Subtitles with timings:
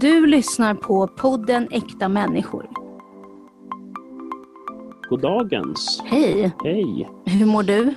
[0.00, 2.66] Du lyssnar på podden Äkta människor.
[5.08, 6.02] Goddagens.
[6.04, 7.08] Hej, Hej.
[7.24, 7.94] hur mår du?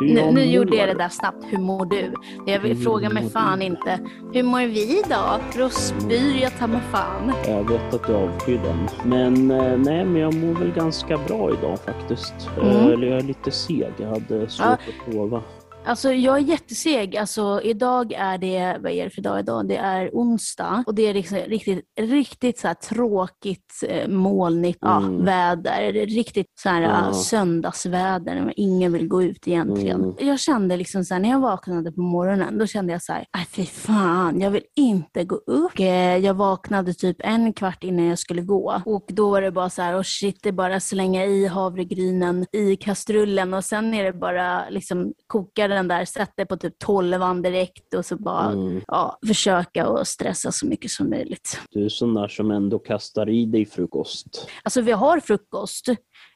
[0.00, 1.44] Hur Nu, nu gjorde jag det där snabbt.
[1.50, 2.12] Hur mår du?
[2.52, 3.98] Jag vill fråga mig fan inte.
[4.32, 5.70] Hur mår vi idag?
[5.72, 7.32] Spyr jag ta mig fan.
[7.46, 8.88] Jag vet att du avskyr den.
[9.04, 12.34] Men eh, nej, men jag mår väl ganska bra idag faktiskt.
[12.60, 12.68] Mm.
[12.76, 13.92] Eh, Eller jag är lite seg.
[13.96, 14.72] Jag hade svårt Ja.
[15.08, 15.42] att sova.
[15.88, 17.16] Alltså jag är jätteseg.
[17.16, 19.68] Alltså idag är det, vad är det för dag idag?
[19.68, 25.24] Det är onsdag och det är liksom riktigt, riktigt så tråkigt eh, molnigt ja, Mm.
[25.24, 25.92] väder.
[25.92, 26.88] Riktigt så här Ja.
[27.06, 27.12] ja.
[27.12, 30.02] söndagsväder ingen vill gå ut egentligen.
[30.04, 30.14] Mm.
[30.20, 33.24] Jag kände liksom så här, när jag vaknade på morgonen, då kände jag så här,
[33.32, 35.78] "Aj, fy fan, jag vill inte gå upp.
[35.78, 39.70] Eh, Jag vaknade typ en kvart innan jag skulle gå och då var det bara
[39.70, 43.94] så här, oh shit, det är bara att slänga i havregrynen i kastrullen och sen
[43.94, 48.48] är det bara liksom koka den där, sätta på typ 12 direkt och så bara
[48.52, 48.80] Mm.
[48.86, 51.60] ja, försöka att stressa så mycket som möjligt.
[51.70, 54.48] Du är sån där som ändå kastar i dig frukost.
[54.62, 55.88] Alltså vi har frukost.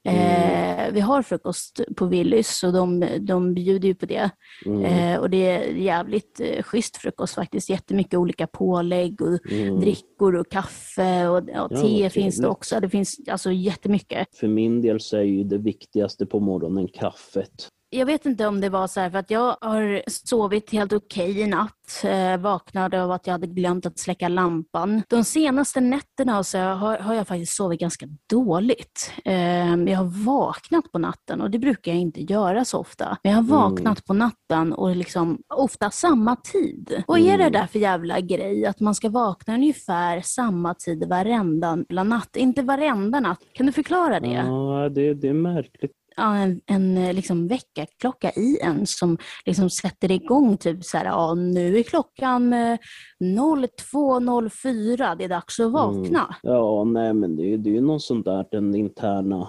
[0.05, 0.87] Mm.
[0.89, 4.31] Eh, vi har frukost på Willys och de, de bjuder ju på det.
[4.67, 4.85] Mm.
[4.85, 7.71] Eh, och det är jävligt eh, schysst frukost faktiskt.
[7.71, 9.81] Jättemycket olika pålägg och Mm.
[9.81, 12.81] drickor och kaffe och, och Ja, te finns det också.
[12.81, 14.37] Det finns alltså jättemycket.
[14.37, 17.69] För min del så är ju det viktigaste på morgonen kaffet.
[17.95, 21.41] Jag vet inte om det var så här för att jag har sovit helt okej
[21.41, 22.05] i natt.
[22.05, 25.03] Eh, vaknade av att jag hade glömt att släcka lampan.
[25.09, 29.13] De senaste nätterna så har, har jag faktiskt sovit ganska dåligt.
[29.25, 33.17] Eh, jag har vaknat på natten och det brukar jag inte göra så ofta.
[33.23, 37.03] Men jag har vaknat på natten och liksom ofta samma tid.
[37.07, 37.53] Vad är det Mm.
[37.53, 42.37] där för jävla grej att man ska vakna ungefär samma tid varenda natt?
[42.37, 43.41] Inte varenda natt.
[43.53, 44.33] Kan du förklara det?
[44.47, 49.71] Ja, det, det är märkligt ja, en, en eh, liksom väckarklocka i en som liksom
[49.71, 52.79] sätter igång typ så här, ja nu är klockan eh,
[53.21, 56.25] 02.04, det är dags att vakna.
[56.25, 56.35] Mm.
[56.43, 59.49] Ja, nej men det är ju det är ju någon sån där den interna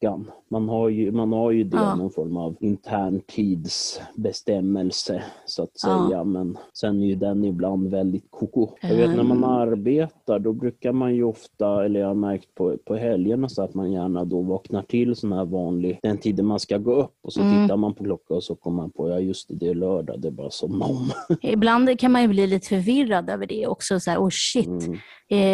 [0.00, 0.30] klockan.
[0.50, 1.94] Man har ju, man har ju det, Ja.
[1.94, 6.06] någon form av intern tidsbestämmelse så att Ja.
[6.08, 6.24] säga.
[6.24, 8.68] Men sen är ju den ibland väldigt koko.
[8.80, 12.76] Jag vet när man arbetar då brukar man ju ofta, eller jag har märkt på,
[12.84, 16.60] på helgerna så att man gärna då vaknar till sån här vanlig, den tiden man
[16.60, 17.62] ska gå upp och så Mm.
[17.62, 20.20] tittar man på klockan och så kommer man på, ja just det, det är lördag,
[20.20, 21.10] det är bara som om.
[21.42, 24.98] Ibland kan man ju bli lite förvirrad över det också, så här, oh shit, Mm.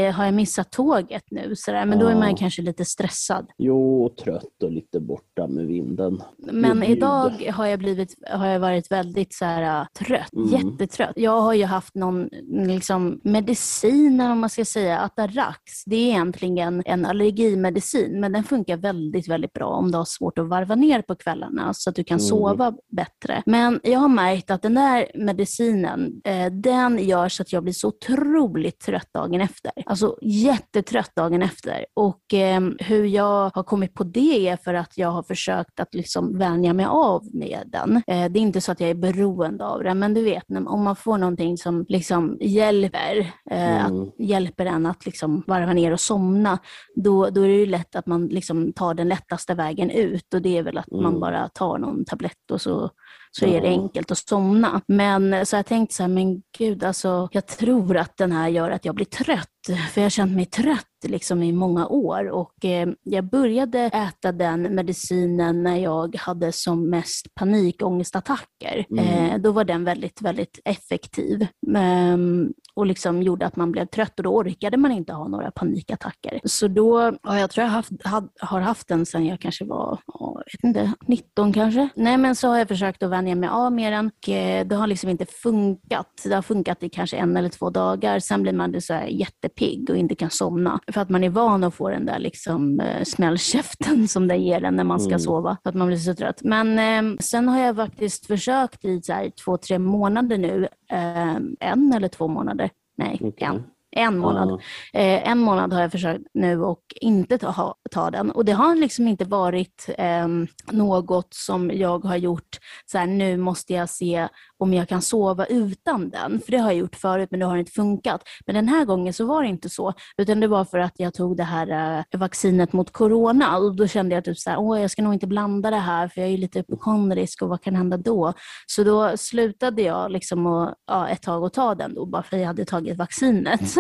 [0.09, 1.57] eh, har jag missat tåget nu?
[1.57, 2.37] Så där, men då är man Ja.
[2.39, 3.47] kanske lite stressad.
[3.59, 6.23] Jo, och trött och lite borta med vinden.
[6.39, 10.49] Men idag har jag, blivit, har jag varit väldigt så här, äh, trött, Mm.
[10.49, 11.13] jättetrött.
[11.17, 12.29] Jag har ju haft någon
[12.67, 15.85] liksom, medicin, vad man ska säga, Atarax.
[15.87, 20.39] Det är egentligen en allergimedicin, men den funkar väldigt, väldigt bra om du har svårt
[20.39, 22.29] att varva ner på kvällarna så att du kan Mm.
[22.29, 23.43] sova bättre.
[23.47, 27.73] Men jag har märkt att den där medicinen, eh, den gör så att jag blir
[27.73, 29.73] så otroligt trött dagen efter.
[29.87, 31.87] Alltså jättetrött dagen efter.
[31.95, 35.95] Och eh, hur jag har kommit på det är för att jag har försökt att
[35.95, 37.97] liksom vänja mig av med den.
[37.97, 40.85] Eh, det är inte så att jag är beroende av den, men du vet, om
[40.85, 43.19] man får någonting som liksom hjälper,
[43.51, 44.03] eh, Mm.
[44.03, 46.59] att, hjälper en att liksom varva ner och somna,
[46.97, 50.43] då, då är det ju lätt att man liksom tar den lättaste vägen ut och
[50.43, 51.21] det är väl att man Mm.
[51.21, 52.91] bara tar någon tablett och så
[53.37, 54.81] så är det enkelt att somna.
[54.89, 58.49] Men eh, så jag tänkte så här, men gud alltså, jag tror att den här
[58.49, 59.49] gör att jag blir trött.
[59.93, 64.33] För jag har känt mig trött liksom i många år och eh, jag började äta
[64.33, 68.87] den medicinen när jag hade som mest panikångestattacker.
[68.91, 69.05] Mm.
[69.05, 71.47] Eh, då var den väldigt, väldigt effektiv.
[71.77, 75.51] Ehm, och liksom gjorde att man blev trött och då orkade man inte ha några
[75.51, 76.41] panikattacker.
[76.45, 79.99] Så då, ja, jag tror jag haft, had, har haft den sedan jag kanske var,
[80.07, 81.89] jag vet inte, 19 kanske.
[81.95, 84.77] Nej men så har jag försökt att vänja mig av med den och eh, det
[84.77, 86.23] har liksom inte funkat.
[86.25, 89.91] Det har funkat i kanske en eller två dagar, sen blir man så här jättepigg
[89.91, 90.81] och inte kan somna.
[90.95, 94.65] För att man är van att få den där liksom eh, smällkäften som den ger
[94.65, 95.19] en när man ska Mm.
[95.21, 95.57] sova.
[95.63, 96.41] För att man blir så trött.
[96.45, 101.37] Men eh, sen har jag faktiskt försökt i så här, två, tre månader nu, eh,
[101.61, 103.49] en eller två månader, nej, Okej.
[103.49, 103.63] en.
[103.97, 104.61] En månad.
[104.93, 105.01] Ja.
[105.01, 108.31] Eh, en månad har jag försökt nu och inte ta, ha, ta den.
[108.31, 110.29] Och det har liksom inte varit eh,
[110.73, 115.47] något som jag har gjort, så här, nu måste jag se om jag kan sova
[115.47, 116.41] utan den.
[116.41, 118.23] För det har jag gjort förut men det har inte funkat.
[118.47, 119.93] Men den här gången så var det inte så.
[120.17, 123.87] Utan det var för att jag tog det här eh, vaccinet mot corona och då
[123.87, 126.31] kände jag typ så här, åh jag ska nog inte blanda det här för jag
[126.31, 128.33] är lite hypokondrisk och vad kan hända då?
[128.67, 132.37] Så då slutade jag liksom att, ja, ett tag att ta den då bara för
[132.37, 133.77] jag hade tagit vaccinet.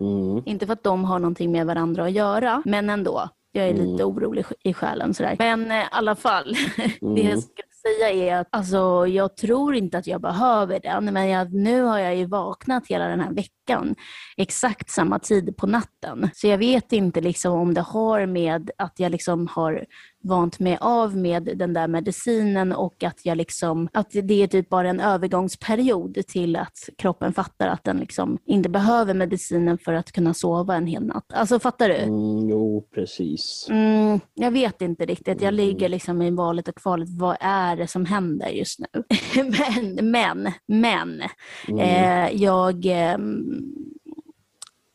[0.00, 0.42] Mm.
[0.46, 3.28] Inte för att de har någonting med varandra att göra, men ändå.
[3.52, 5.36] Jag är lite orolig i själen sådär.
[5.38, 7.40] Men eh, i alla fall, det jag Mm.
[7.40, 11.82] ska säga är att alltså, jag tror inte att jag behöver den, men jag, nu
[11.82, 13.94] har jag ju vaknat hela den här veckan
[14.36, 16.30] exakt samma tid på natten.
[16.34, 19.84] Så jag vet inte liksom om det har med att jag liksom har
[20.24, 24.68] vant mig av med den där medicinen och att jag liksom, att det är typ
[24.68, 30.12] bara en övergångsperiod till att kroppen fattar att den liksom inte behöver medicinen för att
[30.12, 31.32] kunna sova en hel natt.
[31.32, 31.96] Alltså fattar du?
[31.96, 33.66] Mm, jo, precis.
[33.70, 35.42] Mm, jag vet inte riktigt.
[35.42, 37.08] Jag ligger liksom i valet och kvalet.
[37.10, 39.04] Vad är det som händer just nu?
[39.42, 41.22] men, men, men.
[41.68, 41.78] Mm.
[41.78, 42.86] Eh, jag...
[42.86, 43.18] Eh,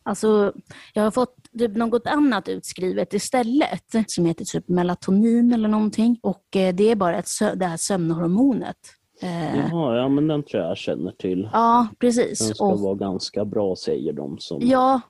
[0.06, 0.54] Alltså,
[0.94, 6.20] jag har fått typ något annat utskrivet istället som heter typ melatonin eller någonting.
[6.22, 8.78] Och eh, det är bara ett det här sömnhormonet.
[9.22, 11.50] Eh, Jaha, ja men den tror jag jag känner till.
[11.54, 12.40] ja, precis.
[12.40, 15.02] Den ska Och, vara ganska bra säger de som ja,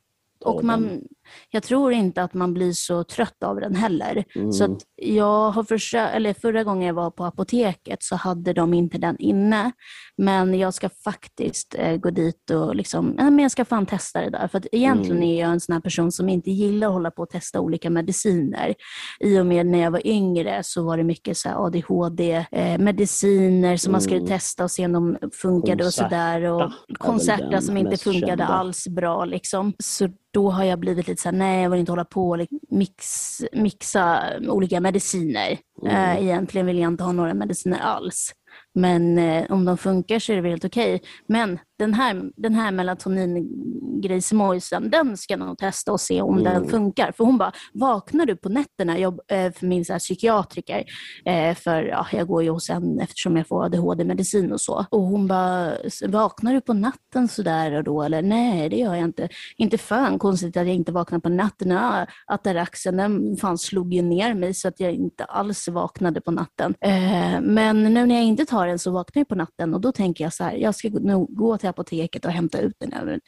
[0.45, 1.03] och den.
[1.49, 4.23] Jag tror inte att man blir så trött av den heller.
[4.35, 4.51] Mm.
[4.51, 8.97] Så jag har försökt, eller förra gången jag var på apoteket så hade de inte
[8.97, 9.71] den inne.
[10.17, 14.29] Men jag ska faktiskt eh, gå dit och liksom, men jag ska fan testa det
[14.29, 14.47] där.
[14.47, 15.29] För att egentligen Mm.
[15.29, 18.73] är jag en sån person som inte gillar att hålla på och testa olika mediciner.
[19.19, 24.01] I och med när jag var yngre så var det mycket så ADHD-mediciner som man
[24.01, 24.27] skulle Mm.
[24.27, 26.43] testa och se om de funkade och sådär.
[26.43, 28.45] Och Concerta som inte funkade kända.
[28.45, 29.25] alls bra.
[29.25, 29.73] Liksom.
[29.79, 32.47] Så då har jag blivit lite så här, nej jag vill inte hålla på och
[32.69, 33.05] mix,
[33.53, 35.57] mixa olika mediciner.
[35.81, 35.95] Mm.
[35.95, 38.33] Eh, egentligen vill jag inte ha några mediciner alls.
[38.75, 41.01] Men eh, om de funkar så är det väl helt okej.
[41.27, 46.55] Men den här, den här melatoningrejsimojsen, den ska jag nog testa och se om den
[46.55, 46.69] Mm.
[46.69, 47.11] funkar.
[47.17, 48.99] För hon bara, vaknar du på nätterna?
[48.99, 50.83] Jag, eh, för min så här, psykiatriker,
[51.25, 54.85] eh, för ja, jag går ju hos en eftersom jag får ADHD-medicin och så.
[54.89, 55.71] Och hon bara,
[56.07, 58.03] vaknar du på natten sådär och då?
[58.03, 59.29] Eller nej, det gör jag inte.
[59.57, 62.07] Inte fan konstigt att jag inte vaknar på nätterna.
[62.27, 66.73] Ataraxen, den fan slog ju ner mig så att jag inte alls vaknade på natten.
[66.81, 69.91] Eh, men nu när jag inte tar den så vaknar jag på natten och då
[69.91, 73.01] tänker jag så här, jag ska nog gå till apoteket och hämta ut den här
[73.03, 73.19] Mm.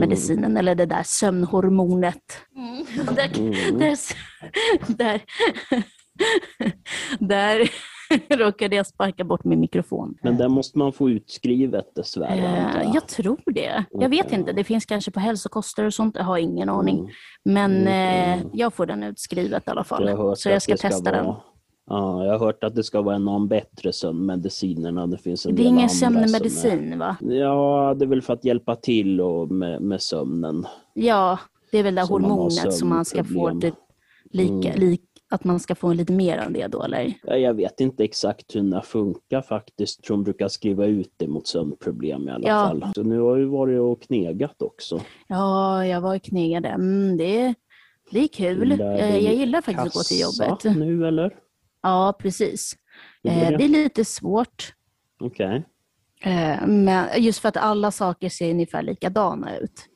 [0.00, 2.22] medicinen eller det där sömnhormonet.
[3.16, 3.78] Där, Mm.
[3.78, 3.98] där,
[4.88, 5.20] där,
[7.18, 7.68] där
[8.36, 10.14] råkade jag sparka bort min mikrofon.
[10.22, 12.82] Men den måste man få utskrivet dessvärre.
[12.84, 13.84] Eh, jag tror det.
[13.90, 14.38] Jag vet Okej.
[14.38, 14.52] inte.
[14.52, 16.16] Det finns kanske på hälsokostnader och sånt.
[16.16, 16.98] Jag har ingen aning.
[16.98, 17.10] Mm.
[17.44, 18.38] Men Mm.
[18.40, 20.08] eh, jag får den utskrivet i alla fall.
[20.08, 21.24] Jag Så jag ska det testa den.
[21.26, 21.36] vara,
[21.90, 25.06] Ja, jag har hört att det ska vara en av de bättre sömnmedicinerna.
[25.06, 27.16] Det finns en Det är ingen som är- sömnmedicin va?
[27.20, 30.66] Ja, det är väl för att hjälpa till och med, med sömnen.
[30.94, 31.38] Ja,
[31.72, 33.74] det är väl det har hormonet som man ska få typ,
[34.30, 34.80] lika, Mm.
[34.80, 37.14] lik, att man ska få lite mer av det då eller?
[37.22, 39.98] Ja, Jag vet inte exakt hur den funkar faktiskt.
[39.98, 42.66] Jag tror de brukar skriva ut det mot sömnproblem i alla Ja.
[42.68, 42.84] fall.
[42.94, 45.00] Så nu har jag ju varit och knegat också.
[45.26, 46.68] Ja, jag var knegade.
[46.68, 47.54] Mm, det,
[48.10, 48.70] det är kul.
[48.70, 50.76] Gillar du Jag gillar faktiskt att gå till jobbet.
[50.78, 51.34] nu eller?
[51.82, 52.76] Ja, precis.
[53.22, 53.64] Är det?
[53.64, 54.74] Är lite svårt.
[55.20, 55.64] Okej.
[56.22, 59.86] Eh, Men just för att alla saker ser ungefär likadana ut.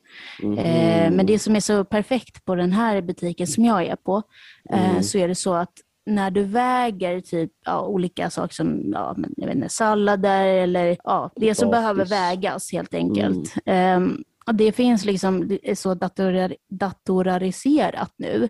[0.43, 0.57] Mhm.
[0.57, 4.21] Eh, Men det som är så perfekt på den här butiken som jag är på,
[4.69, 5.03] Mm.
[5.03, 5.73] så är det så att
[6.05, 11.31] när du väger typ ja, olika saker som ja, jag vet inte, sallader eller ja,
[11.35, 11.81] det som Potatis.
[11.81, 13.53] behöver vägas helt enkelt.
[13.65, 14.23] Mm.
[14.47, 18.49] Och det finns liksom, det så datorar, datorariserat nu.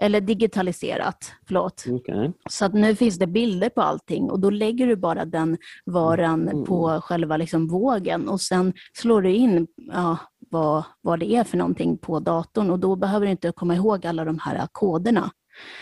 [0.00, 1.84] Eller digitaliserat, förlåt.
[1.90, 2.32] Okej.
[2.50, 5.56] Så att nu finns det bilder på allting och då lägger du bara den
[5.86, 6.64] varan Mm.
[6.64, 10.16] på själva liksom vågen och sen slår du in ja,
[10.50, 14.06] vad, vad det är för någonting på datorn och då behöver du inte komma ihåg
[14.06, 15.30] alla de här koderna.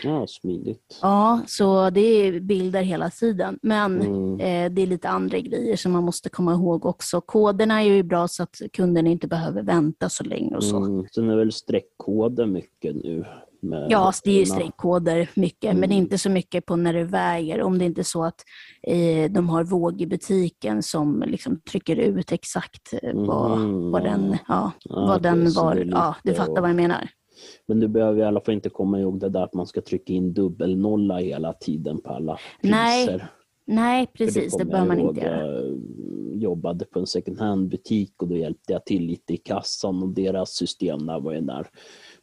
[0.02, 0.99] Ja, smidigt.
[1.02, 3.59] Ja, så det är bilder hela tiden.
[3.62, 4.40] Men Mm.
[4.40, 7.21] eh, det är lite andra grejer som man måste komma ihåg också.
[7.21, 10.76] Koderna är ju bra så att kunden inte behöver vänta så länge och så.
[10.76, 11.07] Mm.
[11.14, 13.25] Sen är väl streckkoder mycket nu.
[13.61, 15.97] Ja, det är ju streckkoder mycket, men Mm.
[15.99, 17.62] inte så mycket på när du väger.
[17.62, 18.45] Om det inte är så att
[18.83, 24.03] eh, de har våg i butiken som liksom trycker ut exakt eh, vad, Mhm, vad
[24.05, 25.75] den, ja, Ja, vad den var.
[25.75, 27.09] det är Ja, du lite fattar och- vad jag menar.
[27.69, 30.12] Men du behöver i alla fall inte komma ihåg det där att man ska trycka
[30.12, 32.77] in dubbelnolla hela tiden på alla priser.
[32.77, 33.25] Nej,
[33.71, 34.57] Nej, precis.
[34.57, 35.47] Det kommer bör man inte göra.
[36.33, 40.09] Jag jobbade på en second hand-butik och då hjälpte jag till lite i kassan och
[40.09, 41.67] deras system där var ju när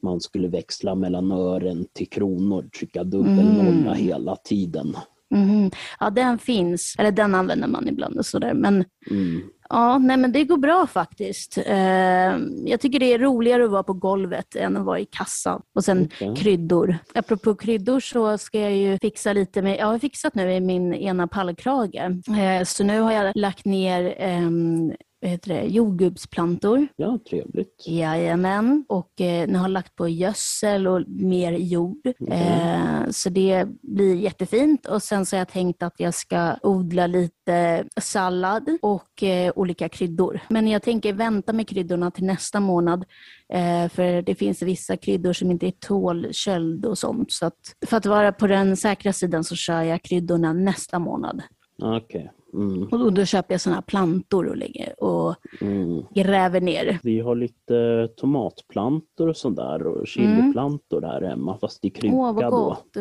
[0.06, 3.94] man skulle växla mellan ören till kronor, trycka dubbelnolla Mm.
[3.94, 4.96] hela tiden.
[5.32, 5.72] Mhm.
[6.00, 6.96] Ja, den finns.
[7.00, 8.54] Eller den använder man ibland och sådär.
[8.54, 9.42] Men Mm.
[9.70, 11.58] ja, nej, men det går bra faktiskt.
[11.58, 15.62] Eh, jag tycker det är roligare att vara på golvet än att vara i kassan.
[15.76, 16.36] Och sen Okej.
[16.36, 16.98] kryddor.
[17.14, 20.94] Apropå kryddor så ska jag ju fixa lite med, jag har fixat nu i min
[20.94, 21.96] ena pallkrage.
[21.96, 24.92] Eh, så nu har jag lagt ner ehm,
[25.26, 26.88] vad heter det, jordgubbsplantor.
[26.96, 27.88] Ja, trevligt.
[27.88, 32.08] Jajamän, och eh, nu har lagt på gödsel och mer jord.
[32.28, 34.86] Eh, så det blir jättefint.
[34.86, 39.90] Och sen så har jag tänkt att jag ska odla lite sallad och eh, olika
[39.90, 40.40] kryddor.
[40.50, 43.06] Men jag tänker vänta med kryddorna till nästa månad.
[43.54, 47.32] Eh, för det finns vissa kryddor som inte tål köld och sånt.
[47.32, 51.42] Så att, för att vara på den säkra sidan så kör jag kryddorna nästa månad.
[51.82, 52.32] Okej.
[52.56, 52.84] Mm.
[52.84, 56.04] Och då, då köper jag sådana plantor och, lägger, och Mm.
[56.16, 57.00] gräver ner.
[57.04, 62.20] Vi har lite tomatplantor och sådär och chiliplantor här hemma fast i kruka Mm.
[62.20, 62.50] Åh, vad då.
[62.50, 62.98] gott.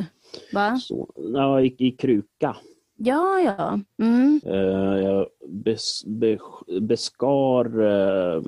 [0.52, 0.76] Va?
[0.76, 2.56] Så, ja, i, i kruka.
[3.04, 3.80] Ja, ja.
[4.02, 4.40] Mm.
[4.46, 6.38] Eh, jag bes, be,
[6.80, 8.42] beskar eh,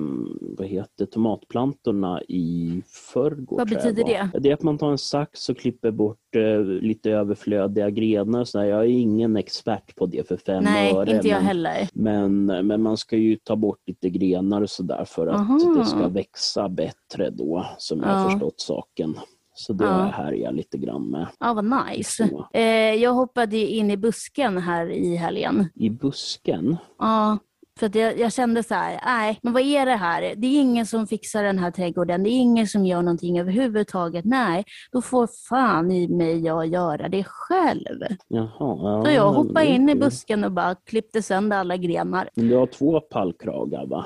[0.57, 2.81] vad heter tomatplantorna i
[3.13, 3.57] förrgår.
[3.57, 4.39] Vad betyder det?
[4.39, 8.39] Det är att man tar en sax och klipper bort eh, lite överflödiga grenar.
[8.39, 8.65] och Så där.
[8.65, 11.15] Jag är ingen expert på det för fem Nej, öre.
[11.15, 11.87] inte jag men, heller.
[11.93, 15.75] men, men man ska ju ta bort lite grenar och sådär för att Aha.
[15.77, 18.13] det ska växa bättre då, som jag Ja.
[18.13, 19.15] har förstått saken.
[19.59, 19.91] Så det Ja.
[19.91, 21.27] har jag härjat lite grann med.
[21.39, 22.27] Ja, vad nice.
[22.29, 22.47] Så.
[22.53, 25.69] Eh, jag hoppade in i busken här i helgen.
[25.75, 27.37] I busken, Ja,
[27.79, 30.21] för att jag, jag kände så här, nej, men vad är det här?
[30.37, 32.23] Det är ingen som fixar den här trädgården.
[32.23, 34.25] Det är ingen som gör någonting överhuvudtaget.
[34.25, 37.99] Nej, då får fan i mig jag göra det själv.
[38.27, 38.49] jaha.
[38.59, 42.29] Ja, Så jag hoppade är in i busken och bara klippte sönder alla grenar.
[42.35, 44.05] Men du har två pallkragar va?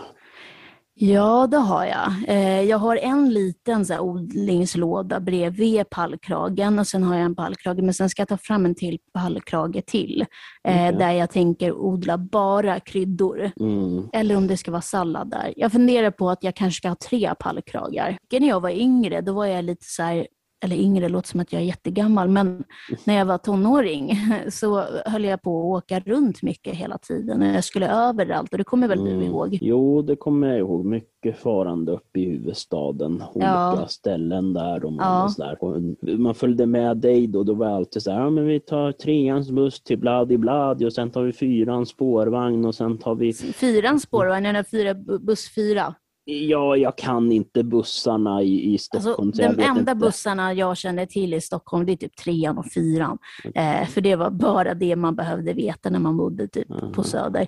[1.04, 2.14] Ja, det har jag.
[2.28, 7.80] Eh, jag har en liten så odlingslåda bredvid pallkragen och sen har jag en pallkrage,
[7.80, 10.26] men sen ska jag ta fram en till pallkrage till.
[10.68, 10.94] Okej.
[10.94, 13.52] Där jag tänker odla bara kryddor.
[13.60, 14.10] Mm.
[14.14, 15.54] Eller om det ska vara sallad där.
[15.56, 18.18] Jag funderar på att jag kanske ska ha tre pallkragar.
[18.32, 20.28] När jag var yngre, då var jag lite så här,
[20.64, 22.64] eller yngre låter som att jag är jättegammal, men
[23.04, 24.12] när jag var tonåring
[24.52, 27.42] så höll jag på att åka runt mycket hela tiden.
[27.42, 29.24] Jag skulle överallt och det kommer väl du Mm.
[29.24, 29.58] ihåg?
[29.62, 30.86] Jo, det kommer jag ihåg.
[30.86, 33.24] Mycket farande uppe i huvudstaden.
[33.34, 33.86] Olika Ja.
[33.90, 34.86] ställen där.
[34.86, 35.24] Och man, Ja.
[35.24, 36.18] och sådär.
[36.18, 37.44] Man följde med dig då.
[37.44, 40.86] Då var jag alltid så här, ja, men vi tar treans buss till Bladi Bladi
[40.86, 43.34] och sen tar vi fyrans spårvagn och sen tar vi...
[43.34, 45.96] Fyran spårvagn, den där fyra, buss fyra.
[46.26, 49.28] Ja, jag kan inte bussarna i, i Stockholm.
[49.30, 49.96] Alltså, så jag de enda inte.
[49.96, 53.18] bussarna jag känner till i Stockholm, det är typ trean och fyran.
[53.56, 57.48] Eh, för det var bara det man behövde veta när man bodde typ på Söder.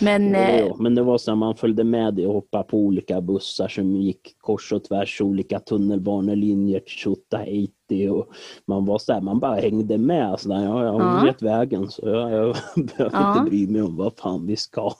[0.00, 2.64] Men Jo, eh, jo, men det var så att man följde med dig och hoppade
[2.64, 8.26] på olika bussar som gick kors och tvärs, olika tunnelbanelinjer till Tjotahejti och
[8.66, 10.40] man var så här, man bara hängde med.
[10.40, 11.22] Så där, ja, ja, hon Ja.
[11.24, 12.56] vet vägen så jag, jag
[12.96, 13.38] behöver Ja.
[13.38, 14.92] inte bry mig om vad fan vi ska.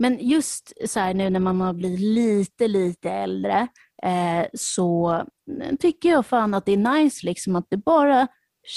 [0.00, 3.68] Men just så här nu när man har blivit lite, lite äldre
[4.02, 5.22] eh, så
[5.80, 8.26] tycker jag fan att det är nice liksom att du bara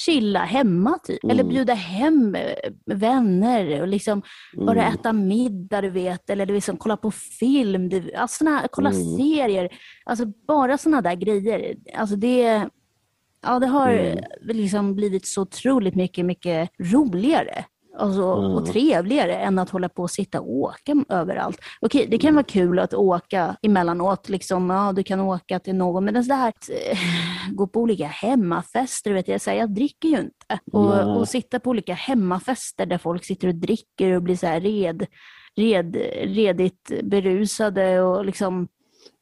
[0.06, 1.24] chilla hemma typ.
[1.24, 1.50] Eller Mm.
[1.54, 4.22] bjuda hem eh, vänner och liksom
[4.58, 4.94] bara Mm.
[4.94, 6.30] äta middag du vet.
[6.30, 9.04] Eller du liksom kolla på film, du, alltså såna, kolla Mm.
[9.18, 9.70] serier.
[10.06, 11.76] Alltså bara sådana där grejer.
[11.94, 12.70] Alltså det,
[13.42, 14.24] ja, det har Mm.
[14.42, 17.66] liksom blivit så otroligt mycket, mycket roligare.
[17.98, 18.66] Alltså, och Mm.
[18.66, 21.58] trevligare än att hålla på och sitta och åka överallt.
[21.82, 26.06] Okej, det kan vara kul att åka emellanåt, liksom, ja, du kan åka till någon,
[26.06, 26.98] men det är så här att eh,
[27.56, 30.60] gå på olika hemmafester, vet jag, så här, jag dricker ju inte.
[30.72, 34.60] Och, och sitta på olika hemmafester där folk sitter och dricker och blir så här
[34.62, 35.06] red,
[35.56, 38.68] red, redigt berusade och liksom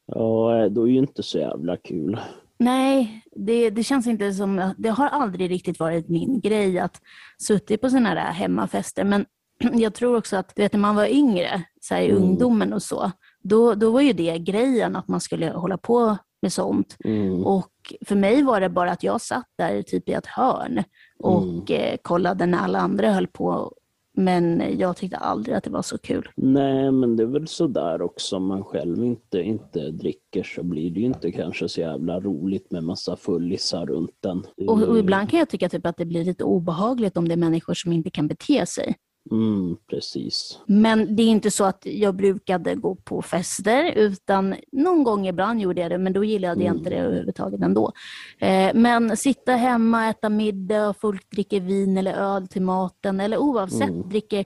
[0.05, 2.19] Ja, då är ju inte så jävla kul.
[2.61, 4.73] Nej, det, det känns inte som...
[4.77, 7.01] Det har aldrig riktigt varit min grej att
[7.43, 9.03] suttit på sådana där hemmafester.
[9.03, 9.25] Men
[9.73, 12.23] jag tror också att du vet, när man var yngre, så här, i Mm.
[12.23, 13.11] ungdomen och så,
[13.43, 16.97] då, då var ju det grejen att man skulle hålla på med sånt.
[17.03, 17.43] Mm.
[17.45, 20.83] Och för mig var det bara att jag satt där typ i ett hörn
[21.19, 23.73] och eh, kollade när alla andra höll på.
[24.17, 26.29] Men jag tyckte aldrig att det var så kul.
[26.35, 28.35] Nej, men det är väl så där också.
[28.35, 32.71] Om man själv inte, inte dricker så blir det ju inte kanske så jävla roligt
[32.71, 34.43] med massa fullisar runt den.
[34.67, 37.37] Och, och ibland kan jag tycka typ att det blir lite obehagligt om det är
[37.37, 38.95] människor som inte kan bete sig.
[39.31, 40.59] Mm, precis.
[40.65, 45.61] Men det är inte så att jag brukade gå på fester, utan någon gång ibland
[45.61, 47.91] gjorde jag det, men då gillade jag inte det överhuvudtaget ändå.
[48.39, 53.37] Eh, men sitta hemma, äta middag, och folk dricker vin eller öl till maten, eller
[53.37, 54.09] oavsett Mm.
[54.09, 54.45] dricker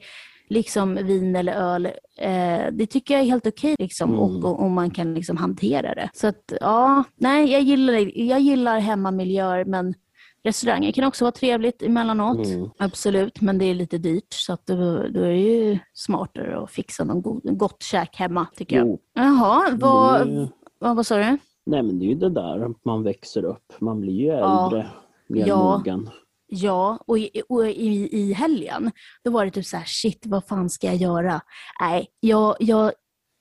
[0.50, 1.86] liksom vin eller öl,
[2.18, 4.20] eh, det tycker jag är helt okej liksom, Mm.
[4.22, 6.10] och, och, och man kan liksom hantera det.
[6.14, 9.94] Så att, ja, nej, jag gillar, jag gillar hemmamiljöer, men
[10.46, 12.48] Restauranger kan också vara trevligt emellanåt.
[12.48, 12.70] Mm.
[12.78, 14.76] Absolut, men det är lite dyrt så att då,
[15.08, 18.88] då är det ju smartare att fixa någon god, gott käk hemma tycker jag.
[18.88, 20.50] Jo, Jaha, vad, det-
[20.80, 21.38] vad, vad sa du?
[21.66, 23.74] Nej men det är ju det där man växer upp.
[23.80, 24.88] Man blir ju äldre,
[25.30, 25.78] mer Ja.
[25.78, 26.10] mogen.
[26.48, 28.92] Ja, och, i, och i, i helgen,
[29.24, 31.42] då var det typ så här, shit, vad fan ska jag göra?
[31.82, 32.92] Nej, jag, jag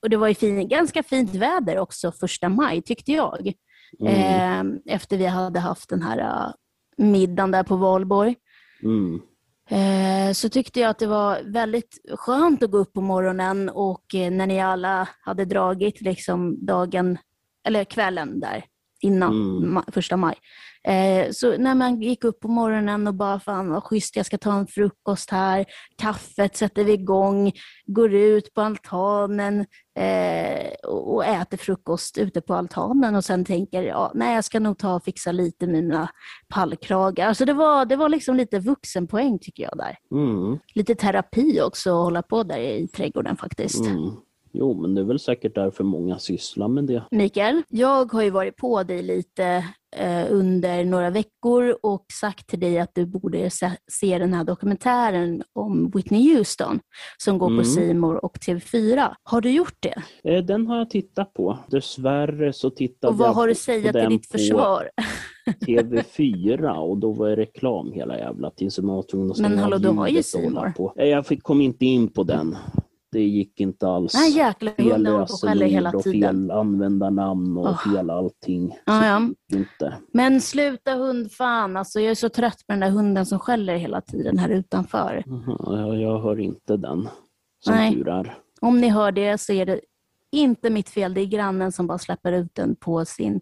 [0.02, 3.52] och det var ju fin, ganska fint väder också första maj tyckte jag.
[4.00, 4.76] Mm.
[4.86, 6.52] Eh, efter vi hade haft den här
[6.96, 8.36] middagen där på Valborg.
[8.82, 9.20] Mm.
[9.68, 14.14] Eh, så tyckte jag att det var väldigt skönt att gå upp på morgonen och
[14.14, 17.18] eh, när ni alla hade dragit liksom dagen,
[17.66, 18.64] eller kvällen där
[19.00, 19.78] innan Mm.
[19.78, 20.34] ma- första maj.
[20.88, 24.38] Eh, så när man gick upp på morgonen och bara fan vad schysst, jag ska
[24.38, 25.64] ta en frukost här,
[25.98, 27.52] kaffet sätter vi igång,
[27.86, 29.66] går ut på altanen
[29.98, 34.60] eh, och, och äter frukost ute på altanen och sen tänker ja, nej jag ska
[34.60, 36.08] nog ta och fixa lite mina
[36.48, 37.32] pallkragar.
[37.32, 39.96] Så det var, det var liksom lite vuxenpoäng tycker jag där.
[40.12, 40.58] Mm.
[40.74, 43.86] Lite terapi också att hålla på där i trädgården faktiskt.
[43.86, 44.10] Mm.
[44.56, 47.04] Jo, men det är väl säkert därför många sysslar med det.
[47.10, 49.64] Mikael, jag har ju varit på dig lite
[50.30, 55.90] under några veckor och sagt till dig att du borde se, den här dokumentären om
[55.94, 56.80] Whitney Houston
[57.18, 57.58] som går Mm.
[57.64, 59.14] på More och TV4.
[59.22, 60.02] Har du gjort det?
[60.24, 61.58] Eh, Den har jag tittat på.
[61.70, 64.38] Dessvärre så tittade Och vad jag har du på- säga på till den ditt på
[64.38, 64.90] försvar?
[65.66, 69.50] TV4 och då var det reklam hela jävla tiden så man var tvungen att Men
[69.50, 70.22] stänga hallå, av du har ju
[70.76, 70.94] på.
[70.98, 72.56] Eh, Jag fick, kom inte in på den.
[73.14, 74.12] Det gick inte alls.
[74.12, 77.94] Den här jäkla Fel hela lösenord och fel användarnamn och Åh.
[77.94, 78.78] fel allting.
[78.84, 79.20] Ja, ja.
[79.58, 79.94] Inte.
[80.12, 84.00] Men sluta hundfan, alltså jag är så trött på den där hunden som skäller hela
[84.00, 85.24] tiden här utanför.
[85.30, 87.08] Aha, jag, jag hör inte den.
[87.64, 87.94] Som Nej.
[87.94, 88.38] tur är.
[88.60, 89.80] Om ni hör det så är det
[90.32, 93.40] inte mitt fel, det är grannen som bara släpper ut den på sin,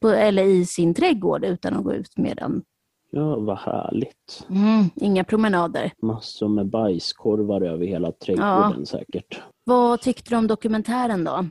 [0.00, 2.62] på, eller i sin trädgård utan att gå ut med den.
[3.10, 4.46] Ja, vad härligt.
[4.50, 5.92] Mm, inga promenader.
[6.02, 9.40] Massor med bajskorvar över hela trädgården säkert.
[9.64, 11.46] Vad tyckte du om dokumentären då?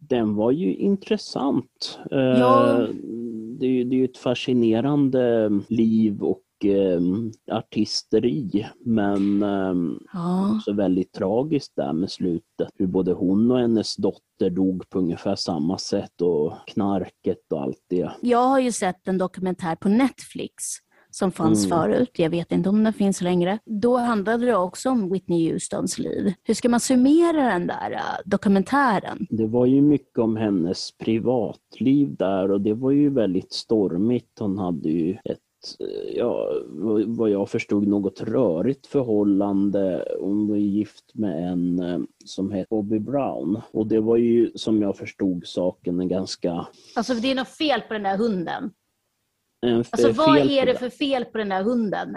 [0.00, 1.98] Den var ju intressant.
[2.10, 2.86] Eh, Ja.
[3.60, 7.00] Det, är, ju- det är ett fascinerande liv och eh,
[7.56, 9.74] artisteri men eh,
[10.12, 12.68] Ja, också väldigt tragiskt där med slutet.
[12.74, 17.80] Hur både hon och hennes dotter dog på ungefär samma sätt och knarket och allt
[17.90, 18.10] det.
[18.20, 20.64] jag har ju sett en dokumentär på Netflix
[21.12, 21.78] som fanns Mm.
[21.78, 22.10] förut.
[22.14, 23.58] Jag vet inte om den finns längre.
[23.64, 26.32] Då handlade det också om Whitney Houstons liv.
[26.42, 29.26] Hur ska man summera den där äh, dokumentären?
[29.30, 34.38] Det var ju mycket om hennes privatliv där och det var ju väldigt stormigt.
[34.38, 35.38] Hon hade ju ett
[35.80, 36.48] eh, Ja,
[37.06, 40.04] vad- jag förstod något rörigt förhållande.
[40.20, 43.60] Hon var gift med en eh, som hette Bobby Brown.
[43.72, 46.66] Och det var ju som jag förstod saken en ganska...
[46.96, 48.70] Alltså det är något fel på den där hunden.
[49.90, 52.16] Alltså vad är det för fel på den där hunden?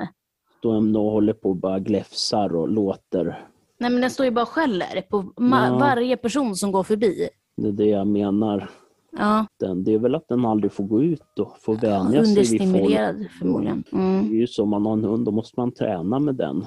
[0.61, 3.45] Då de då håller på och bara gläfsar och låter.
[3.77, 5.77] Nej men den står ju bara och skäller på Ja.
[5.79, 7.29] varje person som går förbi.
[7.57, 8.69] Det är det jag menar.
[9.17, 12.35] Ja, Den, det är väl att den aldrig får gå ut och få vänja sig
[12.35, 12.61] vid folk.
[12.61, 13.83] understimulerad förmodligen.
[13.91, 14.25] Det Mm.
[14.31, 16.65] är ju så, om man har en hund, då måste man träna med den.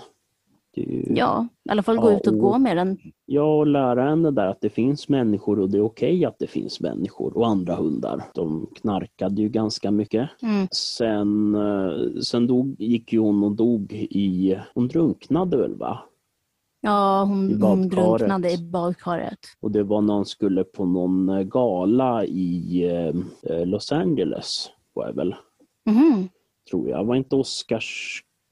[0.77, 2.99] Ju, Ja, i alla fall gå Ja, ut och och- gå med den.
[3.27, 6.47] Ja, och lära henne där att det finns människor och det är okej att det
[6.47, 8.23] finns människor och andra hundar.
[8.35, 10.31] De knarkade ju ganska mycket.
[10.43, 10.69] Mm.
[10.73, 14.57] Sen, eh, sen dog, gick ju hon och dog i...
[14.75, 15.99] Hon drunknade väl va?
[16.81, 19.39] Ja, hon, hon drunknade i badkaret.
[19.61, 22.85] Och det var när hon skulle på någon eh, gala i
[23.43, 25.35] eh, Los Angeles, var det väl,
[25.87, 26.29] Mhm.
[26.71, 27.05] tror jag.
[27.05, 27.37] Var inte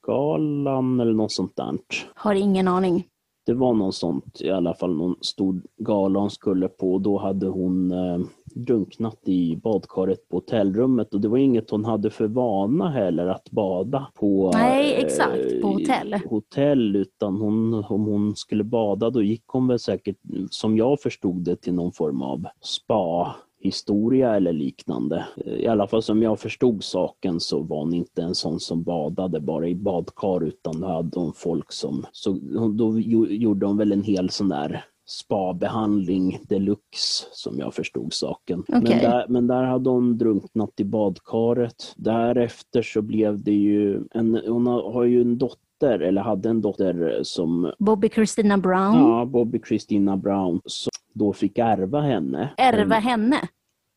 [0.07, 1.79] Oscarsgalan eller något sånt där?
[2.15, 3.05] Har ingen aning.
[3.47, 7.19] Det var någon sånt, i alla fall någon stor gala hon skulle på och då
[7.19, 8.19] hade hon eh,
[8.55, 13.51] drunknat i badkaret på hotellrummet och det var inget hon hade för vana heller att
[13.51, 16.15] bada på Nej, eh, exakt, på hotell.
[16.29, 20.17] hotell utan hon, om hon skulle bada då gick hon väl säkert,
[20.51, 23.37] som jag förstod det, till någon form av spa
[23.67, 25.27] historia eller liknande.
[25.47, 29.41] I alla fall som jag förstod saken så var hon inte en sån som badade
[29.41, 32.31] bara i badkar utan hade hon folk som, så
[32.75, 38.65] då gjo- gjorde hon väl en hel sån där spabehandling deluxe som jag förstod saken.
[38.69, 38.99] Men, Okej.
[39.01, 41.93] där, men där hade hon drunknat i badkaret.
[41.97, 47.21] Därefter så blev det ju en, hon har, ju en dotter, eller hade en dotter
[47.23, 48.99] som, Bobby Christina Brown.
[49.11, 52.49] ja, Bobby Christina Brown, som då fick ärva henne.
[52.57, 53.37] Ärva En- henne.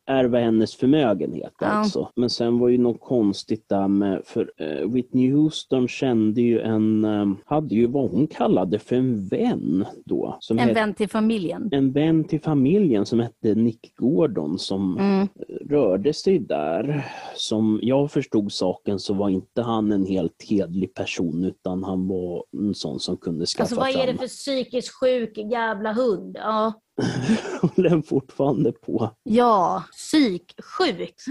[0.10, 1.68] Ärva hennes förmögenhet Ja.
[1.68, 2.10] alltså.
[2.16, 7.06] Men sen var ju något konstigt där med, för eh, Whitney Houston kände ju en,
[7.06, 10.38] eh, hade ju vad hon kallade för en vän då.
[10.40, 11.70] Som En hette- vän till familjen.
[11.72, 15.28] en vän till familjen som hette Nick Gordon som Mm.
[15.70, 17.06] rörde sig där.
[17.36, 22.44] Som jag förstod saken så var inte han en helt hedlig person utan han var
[22.58, 26.36] en sån som kunde skaffa Alltså vad är det för psykiskt sjuk jävla hund?
[26.40, 26.74] Ja.
[27.62, 29.10] håller den fortfarande på.
[29.24, 31.22] Ja, psyksjukt.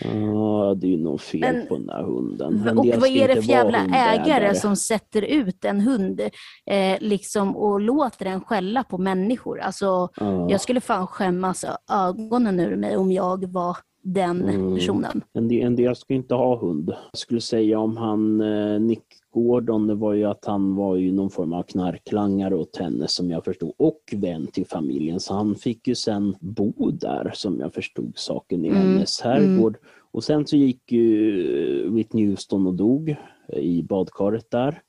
[0.00, 2.68] Ja, det är ju något fel Men- på den där hunden.
[2.68, 6.20] En Och vad är det för jävla ägare som sätter ut en hund
[6.66, 9.60] eh, liksom, och låter den skälla på människor?
[9.60, 10.50] Alltså, Ja.
[10.50, 14.74] jag skulle fan skämmas ögonen ur mig om jag var den Mm.
[14.74, 15.22] personen.
[15.32, 16.90] En del, en del ska inte ha hund.
[17.12, 19.02] Jag skulle säga om han eh, Nick
[19.36, 23.30] Gordon, det var ju att han var ju någon form av knarklangare åt henne som
[23.30, 25.20] jag förstod och vän till familjen.
[25.20, 29.76] Så han fick ju sen bo där som jag förstod saken i Mm, hennes herrgård.
[30.12, 33.16] Och sen så gick ju Whitney Houston och dog
[33.56, 34.82] i badkaret där.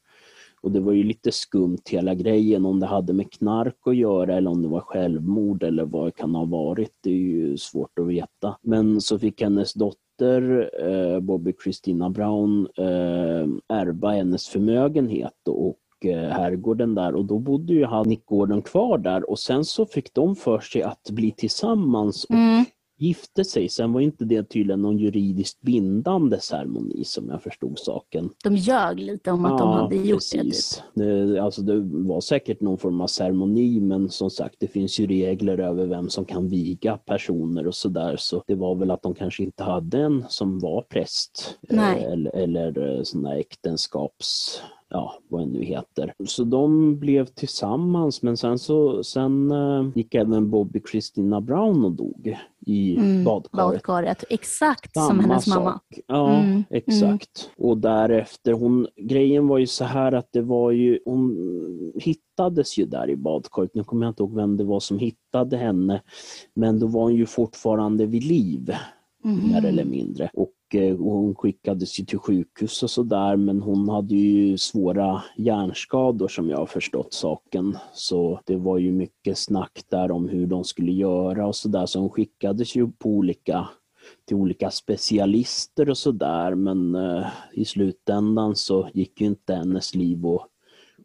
[0.61, 4.37] Och det var ju lite skumt hela grejen om det hade med knark att göra
[4.37, 6.91] eller om det var självmord eller vad det kan ha varit.
[7.03, 8.57] Det är ju svårt att veta.
[8.61, 16.29] Men så fick hennes dotter eh, Bobby Christina Brown eh, ärva hennes förmögenhet och eh,
[16.29, 20.13] herrgården där och då bodde ju han Nick Gordon kvar där och sen så fick
[20.13, 22.65] de för sig att bli tillsammans och Mm
[22.97, 23.69] gifte sig.
[23.69, 28.29] Sen var inte det tydligen någon juridiskt bindande ceremoni som jag förstod saken.
[28.43, 30.37] De ljög lite om att de hade gjort det.
[30.37, 30.51] Typ.
[30.51, 30.83] precis.
[30.93, 31.39] det.
[31.39, 35.57] Alltså det var säkert någon form av ceremoni men som sagt det finns ju regler
[35.57, 39.43] över vem som kan viga personer och sådär så det var väl att de kanske
[39.43, 42.03] inte hade en som var präst Nej.
[42.03, 46.13] eh, eller, eller eh, sån äktenskaps ja, vad det nu heter.
[46.25, 51.91] Så de blev tillsammans men sen så sen eh, gick även Bobby Christina Brown och
[51.91, 53.73] dog i Mm, badkaret.
[53.73, 54.23] badkaret.
[54.29, 55.71] Exakt som Samma hennes mamma.
[55.73, 55.99] sak.
[56.07, 57.51] Ja, Mm, exakt.
[57.57, 61.37] Och därefter, hon, grejen var ju så här att det var ju, hon
[61.95, 63.71] hittades ju där i badkaret.
[63.75, 66.01] Nu kommer jag inte ihåg vem det var som hittade henne.
[66.53, 68.75] Men då var hon ju fortfarande vid liv,
[69.23, 69.51] Mhm.
[69.51, 70.29] mer eller mindre.
[70.33, 76.27] Och och hon skickades ju till sjukhus och sådär men hon hade ju svåra hjärnskador
[76.27, 77.77] som jag har förstått saken.
[77.93, 81.99] Så det var ju mycket snack där om hur de skulle göra och sådär så
[81.99, 83.67] hon skickades ju på olika
[84.25, 90.25] till olika specialister och sådär men eh, i slutändan så gick ju inte hennes liv
[90.25, 90.47] att,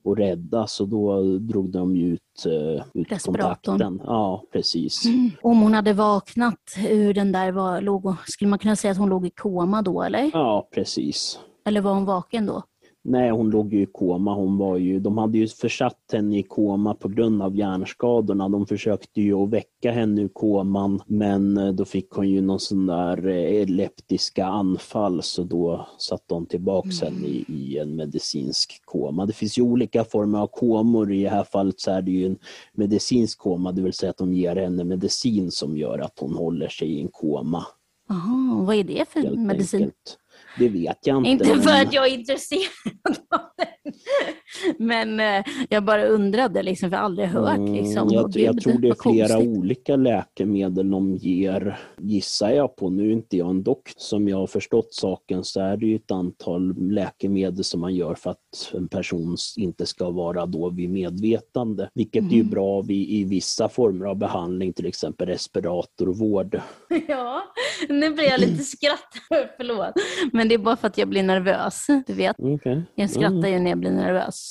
[0.04, 4.00] att rädda så då drog de ut, eh, ut kontakten.
[4.04, 5.02] Ja, precis.
[5.42, 9.08] Om hon hade vaknat ur den där, var, låg, skulle man kunna säga att hon
[9.08, 10.30] låg i koma då eller?
[10.32, 11.40] Ja, precis.
[11.64, 12.62] Eller var hon vaken då?
[13.04, 14.34] Nej, hon låg ju i koma.
[14.34, 18.48] Hon var ju, de hade ju försatt henne i koma på grund av hjärnskadorna.
[18.48, 22.60] De försökte ju att väcka henne ur koman men eh, då fick hon ju någon
[22.60, 28.82] sån där eh, epileptiska anfall så då satte de tillbaks henne i, i en medicinsk
[28.84, 29.26] koma.
[29.26, 31.12] Det finns ju olika former av komor.
[31.12, 32.38] I det här fallet så är det ju en
[32.72, 36.68] medicinsk koma, det vill säga att de ger henne medicin som gör att hon håller
[36.68, 37.66] sig i en koma.
[38.08, 39.80] Jaha, vad är det för Helt medicin?
[39.82, 40.18] enkelt.
[40.58, 41.30] Det vet jag inte.
[41.30, 42.70] Inte för men- att jag är intresserad
[43.30, 43.92] av den.
[44.78, 47.56] Men eh, jag bara undrade, liksom, för jag har aldrig hört.
[47.58, 48.08] Mm, Liksom.
[48.12, 49.58] jag, Och jag tror det är flera konstigt.
[49.58, 52.90] olika läkemedel de ger, gissar jag på.
[52.90, 53.92] Nu är inte jag en dock.
[53.96, 58.14] Som jag har förstått saken så är det ju ett antal läkemedel som man gör
[58.14, 61.88] för att en person inte ska vara då vid medvetande.
[61.94, 62.48] Vilket är Mm.
[62.50, 66.60] bra vid, i vissa former av behandling, till exempel respiratorvård.
[67.08, 67.42] Ja,
[67.88, 69.12] nu blir jag lite skratt.
[69.56, 69.92] Förlåt.
[70.32, 71.86] Men det är bara för att jag blir nervös.
[72.06, 72.82] Du vet, Okej.
[72.94, 73.52] jag skrattar Mm.
[73.52, 74.41] ju när jag blir nervös.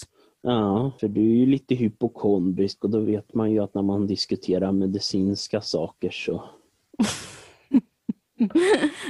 [0.42, 4.08] Ja, för du är ju lite hypokondrisk och då vet man ju att när man
[4.08, 6.44] diskuterar medicinska saker så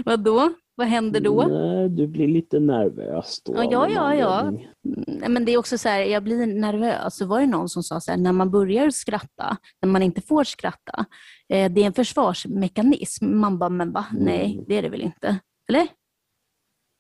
[0.05, 0.53] Vad då?
[0.75, 1.43] Vad händer då?
[1.49, 3.53] Nej, du blir lite nervös då.
[3.55, 4.51] Ja, ja, ja, ja.
[4.81, 7.15] Nej, Men det är också så här, jag blir nervös.
[7.17, 10.21] Så var det någon som sa så här, när man börjar skratta, när man inte
[10.21, 11.05] får skratta,
[11.49, 13.39] eh, det är en försvarsmekanism.
[13.39, 14.05] Man bara, men va?
[14.19, 14.65] Nej, Mm.
[14.67, 15.39] det är det väl inte?
[15.69, 15.87] Eller?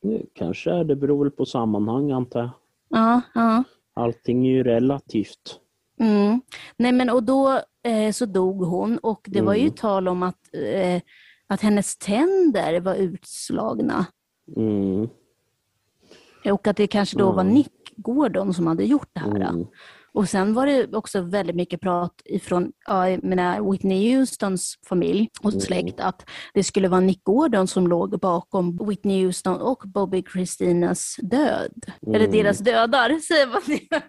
[0.01, 2.49] Det Kanske är det beror väl på sammanhang antar jag.
[2.89, 3.63] Ja, ja.
[3.93, 5.59] Allting är ju relativt.
[5.99, 6.41] Mm.
[6.77, 9.73] Nej, men och då eh, så dog hon och det var ju Mm.
[9.73, 10.39] tal om att,
[10.73, 11.01] eh,
[11.47, 14.05] att hennes tänder var utslagna.
[14.55, 15.09] Mm,
[16.51, 17.53] Och att det kanske då var Mm.
[17.53, 19.65] Nick Gordon som hade gjort det här.
[20.13, 25.49] Och sen var det också väldigt mycket prat ifrån ja, menar, Whitney Houstons familj och
[25.49, 25.61] Mm.
[25.61, 31.15] släkt att det skulle vara Nick Gordon som låg bakom Whitney Houston och Bobby Christinas
[31.21, 31.73] död.
[32.07, 32.31] Eller Mm.
[32.31, 34.01] deras dödar, säger man det?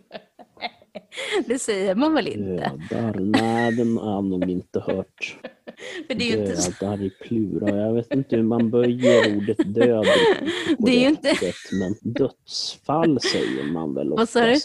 [1.46, 2.72] Det säger man väl inte?
[2.90, 3.14] Dödar?
[3.20, 5.38] Nej, den har jag nog inte hört.
[6.06, 6.94] För det är ju inte så...
[6.94, 7.76] I plural.
[7.76, 10.04] Jag vet inte hur man böjer ordet död
[10.78, 11.36] på Det är ju inte-
[11.72, 14.56] Men dödsfall säger man väl Vad sa du?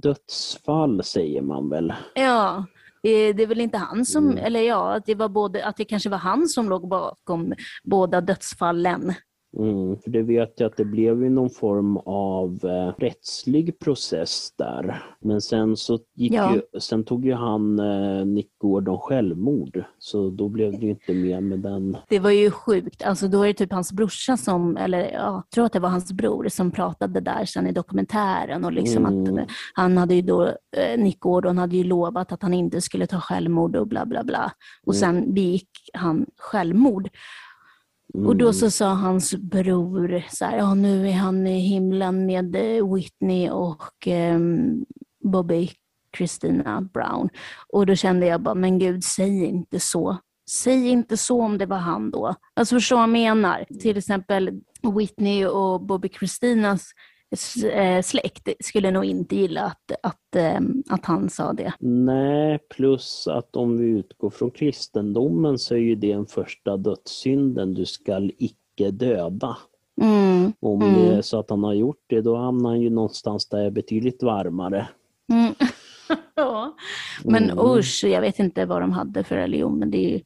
[0.00, 1.92] Dödsfall säger man väl.
[2.14, 2.56] Ja,
[3.02, 4.44] eh, det är väl inte han som, Mm.
[4.44, 7.52] eller ja, att det, var både, att det kanske var han som låg bakom
[7.84, 9.14] båda dödsfallen.
[9.58, 14.52] Mm, för det vet jag att det blev ju någon form av eh, rättslig process
[14.58, 15.02] där.
[15.20, 16.54] Men sen så gick Ja.
[16.54, 19.84] ju, sen tog ju han eh, Nick Gordon självmord.
[19.98, 21.96] Så då blev det ju inte mer med den.
[22.08, 23.02] Det var ju sjukt.
[23.02, 25.88] Alltså då är det typ hans brorsa som, eller ja, jag tror att det var
[25.88, 29.38] hans bror som pratade där sen i dokumentären och liksom Mm.
[29.38, 33.06] att han hade ju då, eh, Nick Gordon hade ju lovat att han inte skulle
[33.06, 34.52] ta självmord och bla bla bla.
[34.86, 35.00] Och Mm.
[35.00, 37.08] sen begick han självmord.
[38.14, 42.26] Mm, Och då så sa hans bror så här, ja nu är han i himlen
[42.26, 44.84] med eh, Whitney och ehm,
[45.24, 45.70] Bobby
[46.16, 47.28] Christina Brown.
[47.68, 50.16] Och då kände jag bara, men gud, säg inte så.
[50.50, 52.34] Säg inte så om det var han då.
[52.54, 53.64] Alltså förstå vad jag menar.
[53.80, 54.60] Till exempel
[54.98, 56.86] Whitney och Bobby Christinas eh,
[58.02, 61.72] släkt skulle nog inte gilla att, att, ehm, att han sa det.
[61.80, 67.74] Nej, plus att om vi utgår från kristendomen så är ju det den första dödssynden.
[67.74, 69.56] Du skall icke döda.
[70.00, 70.94] Mm, Om Mm.
[70.94, 73.64] det är så att han har gjort det, då hamnar han ju någonstans där det
[73.66, 74.88] är betydligt varmare.
[75.32, 75.54] mm.
[76.34, 76.76] ja.
[77.24, 77.58] Men Mm.
[77.66, 80.22] usch, jag vet inte vad de hade för religion, men det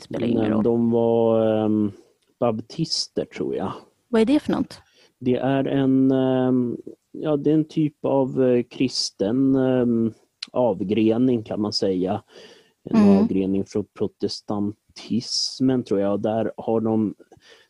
[0.00, 0.62] spelar ingen roll.
[0.64, 1.92] de var ehm,
[2.40, 3.72] baptister tror jag.
[4.08, 4.80] Vad är det för något?
[5.20, 6.76] Det är en, ehm,
[7.12, 10.12] ja, det är en typ av eh, kristen ehm,
[10.52, 12.22] avgrening kan man säga.
[12.90, 13.18] En Mm.
[13.18, 16.22] avgrening från protestantismen tror jag.
[16.22, 17.14] Där har de,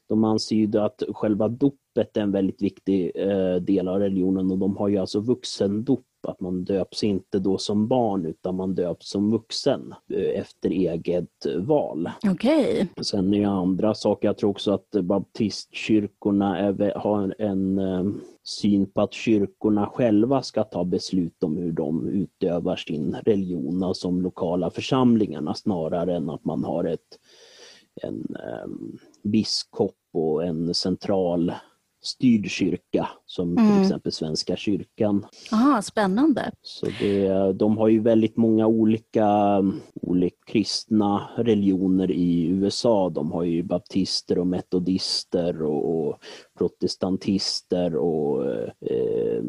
[0.08, 4.58] de anser ju att själva dopet är en väldigt viktig eh, del av religionen och
[4.58, 9.10] de har ju alltså vuxendop, att man döps inte då som barn utan man döps
[9.10, 12.10] som vuxen eh, efter eget val.
[12.30, 12.88] Okej.
[13.02, 18.04] Sen är det andra saker, jag tror också att baptistkyrkorna är, har en, eh,
[18.48, 24.00] syn på att kyrkorna själva ska ta beslut om hur de utövar sin religion, alltså
[24.00, 27.18] som lokala församlingarna snarare än att man har ett,
[28.02, 28.68] en eh,
[29.22, 31.52] biskop och en central
[32.00, 33.72] styrd kyrka som Mm.
[33.72, 35.26] till exempel Svenska kyrkan.
[35.52, 36.50] Aha, spännande.
[36.62, 39.28] Så det, de har ju väldigt många olika,
[40.02, 43.10] olika kristna religioner i USA.
[43.10, 46.18] De har ju baptister och metodister och, och
[46.58, 48.44] protestantister och
[48.90, 49.42] eh,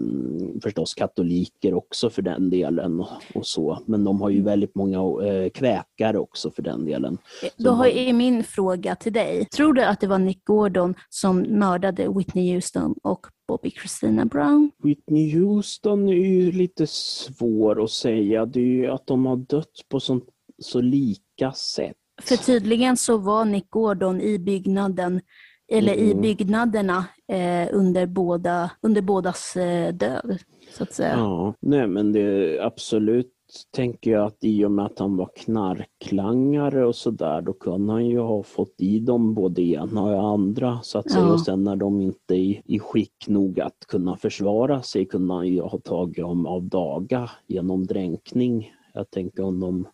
[0.62, 3.00] förstås katoliker också för den delen.
[3.34, 3.80] Och, så.
[3.86, 7.18] Men de har ju väldigt många eh, kväkare också för den delen.
[7.58, 9.46] Då har har- är min fråga till dig.
[9.46, 14.72] Tror du att det var Nick Gordon som mördade Whitney Houston och Bobby Christina Brown?
[14.84, 18.46] Whitney Houston är ju lite svår att säga.
[18.46, 20.22] Det är ju att de har dött på så,
[20.62, 21.96] så lika sätt.
[22.22, 25.22] För tydligen så var Nick Gordon i byggnaden,
[25.72, 26.22] eller i Mm.
[26.22, 30.38] byggnaderna eh, under, båda, under bådas eh, död,
[30.78, 31.14] så att säga.
[31.18, 33.34] Ja, nej men det absolut
[33.76, 38.06] tänker jag att i och med att han var knarklangare och sådär då kunde han
[38.06, 41.34] ju ha fått i dem både ena och andra så att säga Ja.
[41.34, 45.34] och sen när de inte är i, i skick nog att kunna försvara sig kunde
[45.34, 48.74] han ju ha tagit dem av daga genom dränkning.
[48.94, 49.88] Jag tänker om de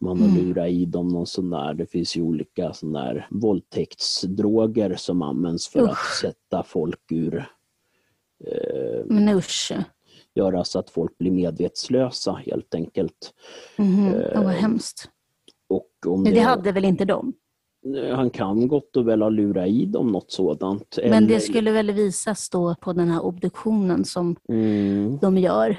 [0.00, 0.38] man har Mm.
[0.46, 5.68] lurat i dem någon sån där, det finns ju olika sån där våldtäktsdroger som används
[5.68, 5.90] för Usch.
[5.90, 7.36] att sätta folk ur
[8.44, 9.72] eh, Men usch.
[10.34, 13.34] göra så att folk blir medvetslösa helt enkelt.
[13.78, 14.06] Mhm.
[14.14, 15.10] Eh, Ja, vad hemskt.
[15.68, 17.32] Och om Men det hade väl inte de?
[18.14, 20.98] Han kan gott och väl ha lurat i dem något sådant.
[21.02, 25.76] Men Eller- det skulle väl visas då på den här obduktionen som mm, de gör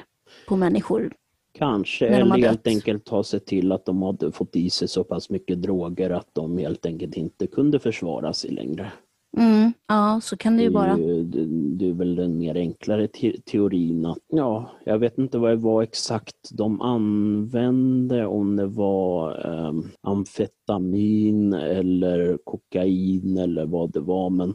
[0.47, 1.13] på människor.
[1.51, 5.29] Kanske, eller helt enkelt ta sig till att de hade fått i sig så pass
[5.29, 8.91] mycket droger att de helt enkelt inte kunde försvara sig längre.
[9.37, 10.97] Mm, ja, så kan det ju vara.
[10.97, 15.37] ju- det, det är väl den mer enklare te teorin att, ja, jag vet inte
[15.37, 23.91] vad det var exakt de använde, om det var um, amfetamin eller kokain eller vad
[23.91, 24.53] det var, men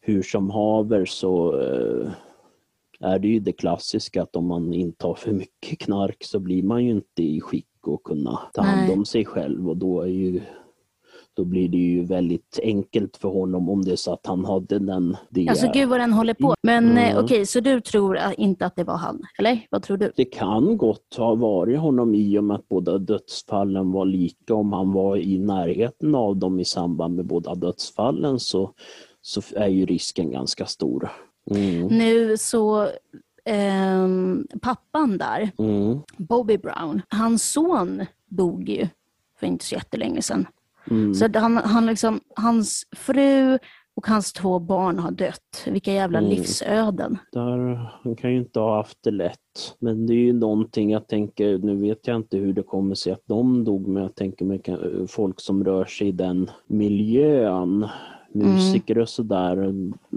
[0.00, 2.10] hur som haver så eh,
[3.02, 6.84] är det ju det klassiska att om man intar för mycket knark så blir man
[6.84, 8.96] ju inte i skick att kunna ta hand Nej.
[8.96, 10.40] om sig själv och då är ju
[11.34, 14.78] då blir det ju väldigt enkelt för honom om det är så att han hade
[14.78, 15.16] den...
[15.30, 16.54] Det, Alltså gud vad den håller på.
[16.62, 17.16] Men Mm.
[17.16, 19.22] eh, okej, så du tror inte att det var han?
[19.38, 20.12] Eller vad tror du?
[20.16, 24.54] det kan gott ha varit honom i och med att båda dödsfallen var lika.
[24.54, 28.70] Om han var i närheten av dem i samband med båda dödsfallen så,
[29.22, 31.10] så är ju risken ganska stor.
[31.50, 31.86] Mm.
[31.86, 32.88] Nu så,
[33.44, 35.98] ehm, pappan där, Mm.
[36.16, 38.88] Bobby Brown, hans son dog ju
[39.40, 40.46] för inte så jättelänge sedan.
[40.90, 41.14] Mm.
[41.14, 43.58] Så han, han liksom, hans fru
[43.94, 45.64] och hans två barn har dött.
[45.66, 46.30] Vilka jävla Mm.
[46.30, 47.18] livsöden.
[47.32, 49.38] Där, han kan ju inte ha haft det lätt.
[49.78, 53.12] Men det är ju någonting jag tänker, nu vet jag inte hur det kommer sig
[53.12, 54.60] att de dog, men jag tänker mig
[55.08, 57.88] folk som rör sig i den miljön.
[58.34, 59.74] Musiker och sådär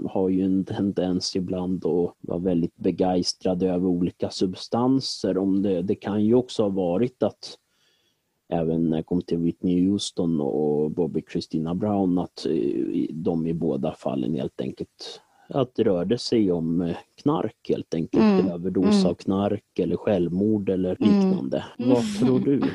[0.08, 5.38] har ju en tendens ibland att vara väldigt begeistrade över olika substanser.
[5.38, 7.58] Om det, det kan ju också ha varit att
[8.48, 13.54] även när det kom till Whitney Houston och Bobby Christina Brown att eh, de i
[13.54, 18.48] båda fallen helt enkelt att det rörde sig om eh, knark helt enkelt, mm.
[18.48, 19.06] överdos mm.
[19.06, 21.14] av knark eller självmord eller mm.
[21.14, 21.64] liknande.
[21.78, 21.90] Mm.
[21.90, 22.62] Vad tror du?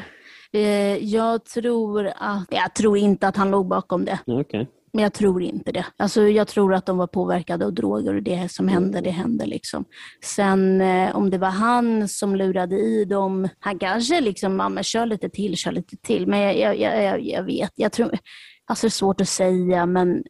[0.53, 4.19] Eh, jag tror att, jag tror inte att han låg bakom det.
[4.27, 4.65] Okay.
[4.93, 5.85] Men jag tror inte det.
[5.97, 9.03] Alltså, jag tror att de var påverkade av droger och det som hände, mm.
[9.03, 9.45] det hände.
[9.45, 9.85] Liksom.
[10.23, 15.05] Sen eh, om det var han som lurade i dem, han kanske liksom, mamma kör
[15.05, 16.27] lite till, kör lite till.
[16.27, 18.17] Men jag, jag, jag, jag vet, jag tror,
[18.65, 20.23] alltså det är svårt att säga men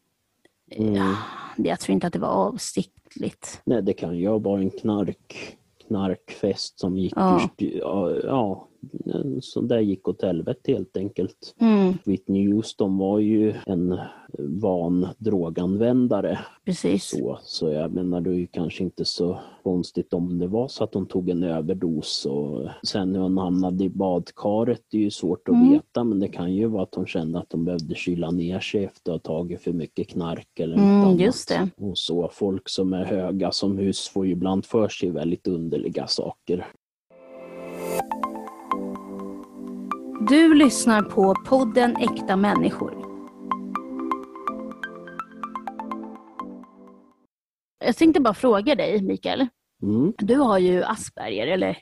[0.71, 0.95] mm.
[0.95, 1.15] ja,
[1.58, 3.62] jag tror inte att det var avsiktligt.
[3.63, 7.50] Nej, det kan ju vara en knark, knarkfest som gick ja.
[7.58, 8.67] Ur, ja, ja,
[9.41, 11.56] så där gick åt helvete helt enkelt.
[11.60, 11.94] Mm.
[12.06, 14.00] Whitney Houston var ju en
[14.39, 16.39] van droganvändare.
[16.65, 17.10] Precis.
[17.10, 20.84] Så, så jag menar, det är ju kanske inte så konstigt om det var så
[20.84, 25.12] att hon tog en överdos och sen hur hon hamnade i badkaret, det är ju
[25.12, 25.72] svårt att mm.
[25.72, 28.84] veta men det kan ju vara att hon kände att hon behövde kyla ner sig
[28.84, 31.20] efter att ha tagit för mycket knark eller något mm, annat.
[31.20, 31.70] Just det.
[31.78, 36.08] Och så, folk som är höga som hus får ju ibland för sig väldigt underliga
[36.08, 36.67] saker.
[40.29, 42.93] Du lyssnar på podden Äkta människor.
[47.86, 49.47] Jag tänkte bara fråga dig, Mikael.
[49.84, 50.13] Mm.
[50.17, 51.77] Du har ju Asperger, eller?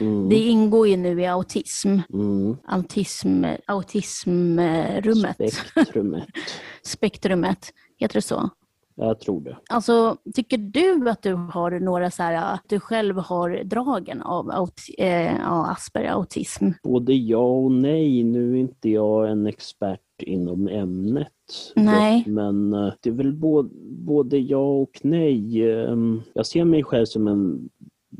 [0.00, 0.28] Mm.
[0.28, 1.98] Det ingår ju nu i autism.
[2.12, 2.56] Mm.
[2.66, 5.54] Autism, autismrummet.
[5.54, 6.28] Spektrumet.
[6.82, 7.72] Spektrumet.
[7.98, 8.50] Heter det så?
[8.94, 9.56] Jag tror det.
[9.70, 14.50] Alltså, tycker du att du har några så här, att du själv har dragen av
[14.50, 16.68] aut- eh, Asperger autism?
[16.82, 18.22] Både ja och nej.
[18.24, 21.28] Nu är inte jag en expert inom ämnet.
[21.76, 22.24] Nej.
[22.26, 25.70] Men eh, det är väl både, både ja och nej.
[25.70, 27.68] Ehm, jag ser mig själv som en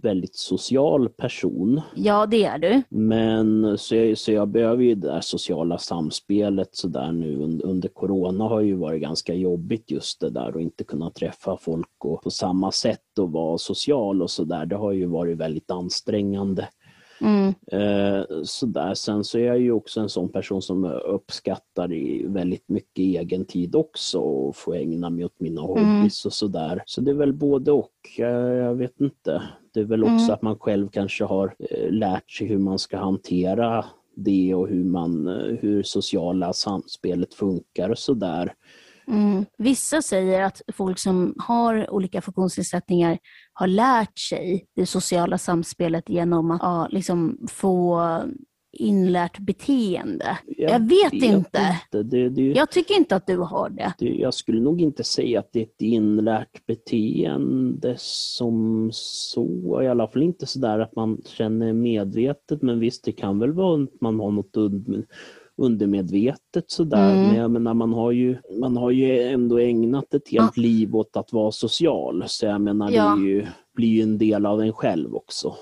[0.04, 1.80] väldigt social person.
[1.94, 2.82] Ja, det är du.
[2.88, 7.66] Men så jag, så jag behöver ju det där sociala samspelet så där nu under,
[7.66, 12.04] under corona har ju varit ganska jobbigt just det där och inte kunna träffa folk
[12.04, 14.66] och på samma sätt och vara social och så där.
[14.66, 16.68] Det har ju varit väldigt ansträngande.
[17.22, 17.54] Mm.
[17.66, 18.94] Eh, sådär.
[18.94, 23.44] Sen så är jag ju också en sån person som uppskattar i väldigt mycket egen
[23.44, 25.70] tid också och får ägna mig åt mina mm.
[25.70, 26.82] hobbys och sådär.
[26.86, 27.90] Så det är väl både och.
[28.16, 29.42] Jag vet inte.
[29.74, 30.30] Det är väl också mm.
[30.30, 34.84] att man själv kanske har eh, lärt sig hur man ska hantera det och hur,
[34.84, 38.54] man, eh, hur sociala samspelet funkar och sådär.
[39.06, 39.44] Mm.
[39.58, 43.18] Vissa säger att folk som har olika funktionsnedsättningar
[43.52, 48.00] har lärt sig det sociala samspelet genom att ja, liksom få
[48.72, 50.38] inlärt beteende.
[50.46, 51.78] Jag, jag vet, vet, inte.
[51.92, 52.02] inte.
[52.02, 53.92] Det, det, jag tycker inte att du har det.
[53.98, 54.08] det.
[54.08, 59.82] Jag skulle nog inte säga att det är ett inlärt beteende som så.
[59.82, 62.62] I alla fall inte sådär att man känner medvetet.
[62.62, 64.56] Men visst, det kan väl vara att man har något
[65.56, 67.12] undermedvetet sådär.
[67.12, 67.26] Mm.
[67.26, 70.62] Men jag menar, man har, ju, man har ju ändå ägnat ett helt ja.
[70.62, 72.24] liv åt att vara social.
[72.26, 73.14] Så jag menar, ja.
[73.16, 75.54] det ju, blir ju en del av en själv också.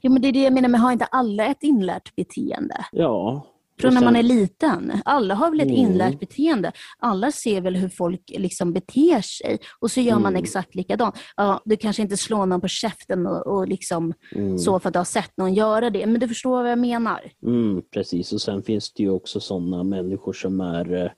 [0.00, 2.76] Ja, men det är det jag menar, men har inte alla ett inlärt beteende?
[2.92, 3.46] Ja,
[3.80, 4.92] från när man är liten.
[5.04, 5.76] Alla har väl ett mm.
[5.76, 6.72] inlärt beteende.
[6.98, 10.22] Alla ser väl hur folk liksom beter sig och så gör mm.
[10.22, 11.14] man exakt likadant.
[11.36, 14.58] Ja, du kanske inte slår någon på käften och, och liksom mm.
[14.58, 17.32] så för att du har sett någon göra det, men du förstår vad jag menar.
[17.46, 21.14] Mm, precis, och sen finns det ju också sådana människor som är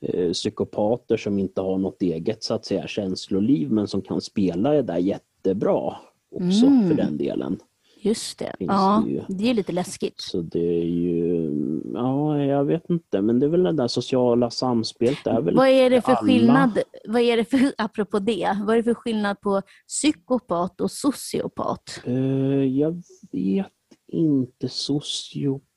[0.00, 4.72] eh, psykopater som inte har något eget så att säga känsloliv men som kan spela
[4.72, 5.96] det där jättebra
[6.30, 6.96] också för mm.
[6.96, 7.58] den delen.
[8.02, 8.56] Just det.
[8.58, 10.20] Ja, det, det, är lite läskigt.
[10.20, 11.50] Så det är ju,
[11.94, 15.26] ja jag vet inte, men det är väl det där sociala samspelet.
[15.26, 16.20] Är väl vad är det för alla...
[16.20, 20.90] skillnad, vad är det för, apropå det, vad är det för skillnad på psykopat och
[20.90, 22.02] sociopat?
[22.08, 23.66] Uh, jag vet
[24.12, 25.70] inte sociopat.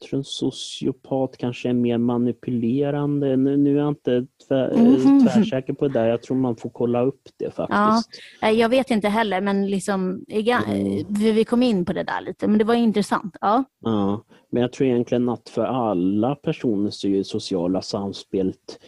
[0.00, 3.36] Jag tror en sociopat kanske är mer manipulerande.
[3.36, 5.26] Nu, nu är jag inte tvär, mm.
[5.26, 6.08] tvärsäker på det där.
[6.08, 8.22] Jag tror man får kolla upp det faktiskt.
[8.40, 10.24] Ja, jag vet inte heller, men liksom,
[11.08, 12.48] vi kom in på det där lite.
[12.48, 13.36] Men det var intressant.
[13.40, 13.64] Ja.
[13.80, 18.78] ja, men jag tror egentligen att för alla personer så är sociala samspelet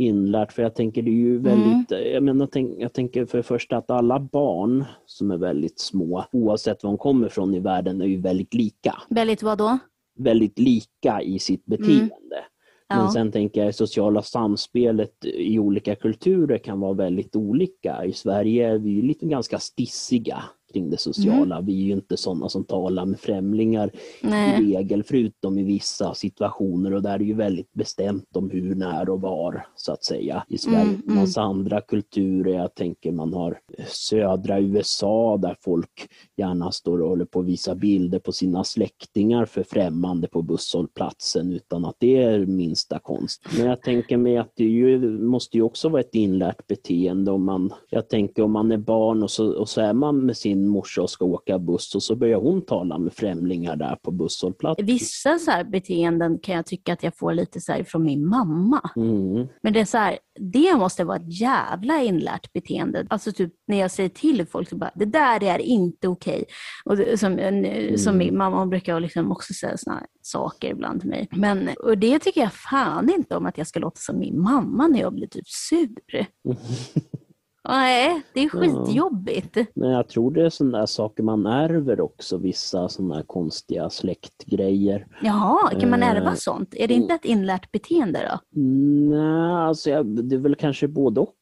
[0.00, 0.52] inlärt.
[0.52, 2.12] För jag tänker det är ju väldigt, mm.
[2.12, 6.82] jag, menar, jag tänker för det första att alla barn som är väldigt små, oavsett
[6.82, 8.94] var de kommer från i världen, är ju väldigt lika.
[9.08, 9.78] Väldigt vad då?
[10.18, 11.80] Väldigt lika i sitt mm.
[11.80, 12.36] beteende.
[12.36, 12.48] Mm.
[12.88, 13.02] Ja.
[13.02, 18.04] Men sen tänker jag sociala samspelet i olika kulturer kan vara väldigt olika.
[18.04, 20.44] I Sverige är vi lite ganska stissiga.
[20.72, 21.60] Kring det sociala.
[21.60, 23.90] Vi är ju inte sådana som talar med främlingar
[24.22, 24.62] Nej.
[24.62, 28.74] i regel, förutom i vissa situationer och där är det ju väldigt bestämt om hur,
[28.74, 30.44] när och var, så att säga.
[30.48, 31.14] I Sverige, Mm, mm.
[31.14, 37.24] massa andra kulturer, jag tänker man har södra USA där folk gärna står och håller
[37.24, 42.46] på att visa bilder på sina släktingar för främmande på busshållplatsen utan att det är
[42.46, 43.46] minsta konst.
[43.58, 47.44] Men jag tänker mig att det ju, måste ju också vara ett inlärt beteende om
[47.44, 50.57] man, jag tänker om man är barn och så, och så är man med sin
[50.66, 54.86] morsa och ska åka buss och så börjar hon tala med främlingar där på busshållplatsen.
[54.86, 58.90] Vissa så beteenden kan jag tycka att jag får lite så från min mamma.
[58.96, 59.46] Mm.
[59.62, 63.06] Men det är så här, det måste vara ett jävla inlärt beteende.
[63.10, 66.44] Alltså typ när jag säger till folk, så bara, det där är inte okej.
[66.84, 68.26] Och det, som, en- som Mm.
[68.26, 71.28] min mamma hon brukar liksom också säga såna här saker ibland till mig.
[71.32, 74.86] Men, och det tycker jag fan inte om att jag ska låta som min mamma
[74.86, 76.26] när jag blir typ sur.
[77.68, 78.60] Nej, det är Ja.
[78.60, 79.56] skitjobbigt.
[79.74, 83.90] Men jag tror det är sådana där saker man ärver också, vissa sådana här konstiga
[83.90, 85.06] släktgrejer.
[85.22, 86.74] Jaha, kan man ärva Eh, sånt?
[86.74, 88.60] Är det inte ett inlärt beteende då?
[88.60, 91.34] Nej, alltså jag, det är väl kanske både och.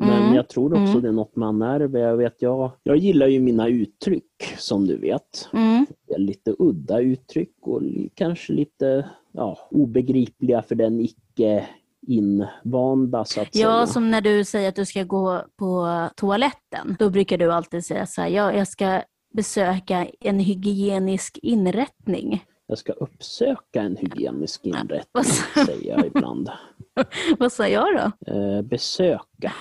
[0.00, 1.02] Men Mm, jag tror också mm.
[1.02, 2.00] det är något man ärver.
[2.00, 5.48] Jag, vet, jag, jag gillar ju mina uttryck som du vet.
[5.52, 5.86] Mm.
[6.16, 7.82] Lite udda uttryck och
[8.14, 11.68] kanske lite ja, obegripliga för den icke
[12.08, 13.86] invanda så att Ja, säga.
[13.86, 16.96] som när du säger att du ska gå på toaletten.
[16.98, 19.02] Då brukar du alltid säga så här, ja, jag ska
[19.34, 22.44] besöka en hygienisk inrättning.
[22.66, 25.24] Jag ska uppsöka en hygienisk inrättning,
[25.66, 26.50] säger jag ibland.
[27.38, 28.32] Vad sa jag då?
[28.34, 29.52] Eh, besöka.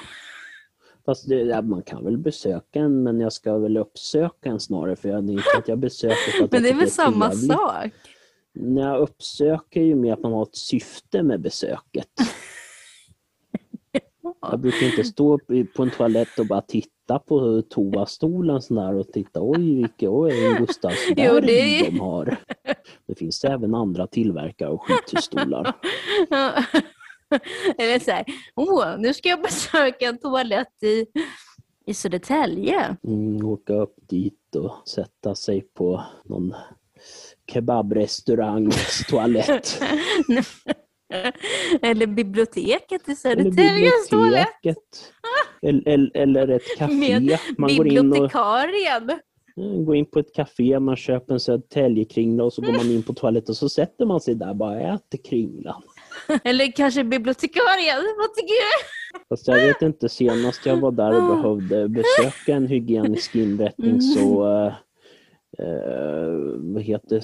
[1.05, 4.95] Fast det, ja, man kan väl besöka en, men jag ska väl uppsöka en snarare,
[4.95, 7.31] för jag, det är inte att jag besöker för att Men det är väl samma
[7.31, 7.91] sak?
[8.59, 12.09] Jag uppsöker ju med att man har ett syfte med besöket.
[14.41, 15.39] Jag brukar inte stå
[15.75, 20.45] på en toalett och bara titta på toastolen sån där och titta oj vilken oj,
[20.45, 22.37] en Gustavsberg det de har.
[23.05, 25.73] Det finns även andra tillverkare av skithusstolar.
[27.77, 31.05] Eller så här, åh, nu ska jag besöka en toalett i,
[31.85, 32.97] i Södertälje.
[33.03, 36.55] Mm, åka upp dit och sätta sig på någon
[37.53, 39.81] kebabrestaurangs toalett.
[41.81, 44.47] Eller biblioteket i Södertäljes toalett.
[45.61, 47.37] Eller, eller, ett café.
[47.57, 48.35] Man går in, och,
[49.57, 53.03] mm, går in på ett café, man köper en Södertäljekringla och så går man in
[53.03, 55.81] på toaletten och så sätter man sig där och bara äter kringlan.
[56.43, 58.03] Eller kanske bibliotekarien.
[58.17, 58.85] Vad tycker du?
[59.29, 64.01] Fast jag vet inte, senast jag var där och behövde besöka en hygienisk inrättning Mm.
[64.01, 64.45] så
[65.59, 66.29] eh, eh,
[66.59, 67.21] vad heter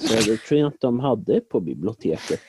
[0.54, 2.40] jag inte de hade på biblioteket.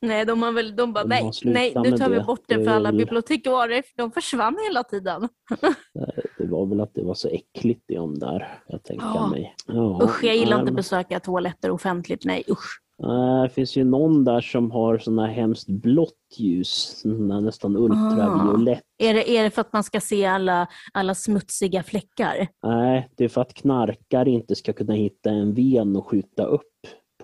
[0.00, 2.70] Nej, de har väl, de bara, De nej, nej, nu tar vi bort det för
[2.70, 5.28] alla bibliotekarier, för de försvann hela tiden.
[6.38, 9.26] Det var väl att det var så äckligt i de där, jag tänker Ja.
[9.26, 9.54] mig.
[9.66, 12.24] Ja, Usch, jag gillar nej, inte att besöka toaletter offentligt.
[12.24, 12.80] Nej, usch.
[12.98, 17.02] Nej, Det finns ju någon där som har här hemskt blått ljus,
[17.42, 18.82] nästan ultraviolett.
[18.98, 22.48] Är det, är det för att man ska se alla, alla smutsiga fläckar?
[22.62, 26.62] Nej, det är för att knarkare inte ska kunna hitta en ven och skjuta upp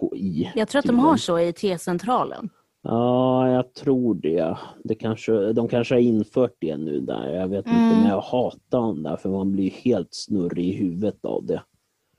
[0.01, 0.51] på i.
[0.55, 2.51] Jag tror att de har så i T-centralen.
[2.85, 4.57] Ja, jag tror det.
[4.85, 7.29] det kanske, de kanske har infört det nu där.
[7.35, 7.85] Jag vet Mm.
[7.85, 11.63] inte, men jag hatar dem där för man blir helt snurrig i huvudet av det.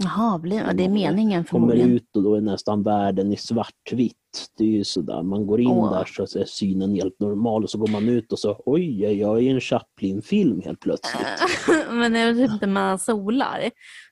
[0.03, 0.37] Jaha,
[0.73, 1.91] det är meningen Kommer förmodligen.
[1.91, 4.17] ut och då är nästan världen i svartvitt.
[4.57, 5.91] Det är ju sådär, man går in Åh.
[5.91, 9.37] där så är synen helt normal och så går man ut och så oj, jag
[9.37, 11.27] är i en Chaplin-film helt plötsligt.
[11.91, 13.71] Men när typ när man solar,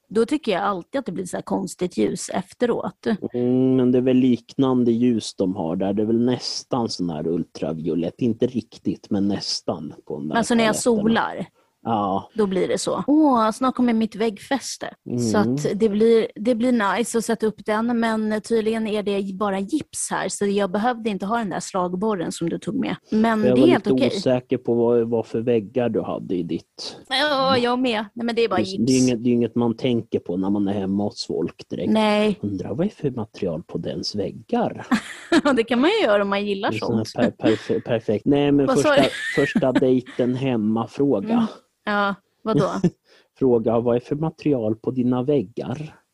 [0.10, 3.08] då tycker jag alltid att det blir så konstigt ljus efteråt.
[3.34, 5.94] Mm, men det är väl liknande ljus de har där.
[5.94, 8.22] Det är väl nästan sån här ultraviolett.
[8.22, 9.94] Inte riktigt, men nästan.
[10.06, 11.46] På de där Alltså när jag solar,
[11.84, 13.04] Ja, då blir det så.
[13.08, 14.94] Åh, snart kommer mitt väggfäste.
[15.32, 15.54] Så Mm.
[15.56, 19.60] att det, blir, det blir nice att sätta upp den, men tydligen är det bara
[19.60, 22.96] gips här, så jag behövde inte ha den där slagborren som du tog med.
[23.10, 24.12] Men jag det var är helt lite okej.
[24.18, 26.98] osäker på vad, vad för väggar du hade i ditt...
[27.10, 28.06] Ja, jag med.
[28.14, 28.86] Nej, men det är bara Det, gips.
[28.88, 31.70] det, är inget, det är inget man tänker på när man är hemma hos folk
[31.70, 31.92] direkt.
[31.92, 34.88] Nej, Undrar vad är för material på dens väggar?
[35.56, 37.14] det kan man ju göra om man gillar Det sånt.
[37.16, 38.26] per, perfe- perfekt.
[38.26, 38.96] Nej, men första,
[39.36, 41.34] första dejten hemma-fråga.
[41.34, 41.46] Mm.
[41.84, 42.72] Ja, vadå?
[43.38, 45.98] Fråga vad är för material på dina väggar?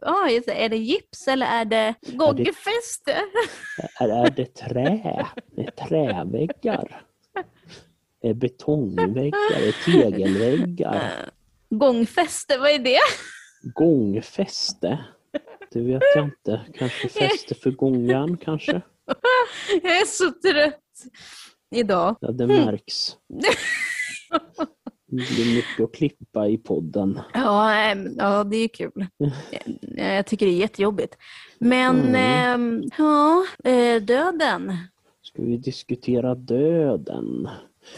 [0.00, 0.64] Ja, just det.
[0.64, 3.12] är det gips eller är det gångfäste?
[4.00, 5.26] Är, är det trä?
[5.56, 7.02] Är träväggar?
[8.20, 9.60] Är betongväggar?
[9.60, 11.30] Är tegelväggar?
[11.70, 12.98] Gångfäste, vad är det?
[13.74, 15.04] Gångfäste?
[15.72, 16.60] Det vet jag inte.
[16.74, 18.82] Kanske fäste för gångjärn kanske?
[19.82, 20.80] Jag är så trött
[21.74, 22.16] idag.
[22.20, 23.16] Ja, det märks.
[25.06, 27.20] Det blir mycket att klippa i podden.
[27.34, 29.06] Ja, ja det är kul.
[29.98, 31.16] Eh, Jag tycker det är jättejobbigt.
[31.58, 32.82] Men Mm.
[32.98, 34.76] ja, eh, döden.
[35.22, 37.48] Ska vi diskutera döden?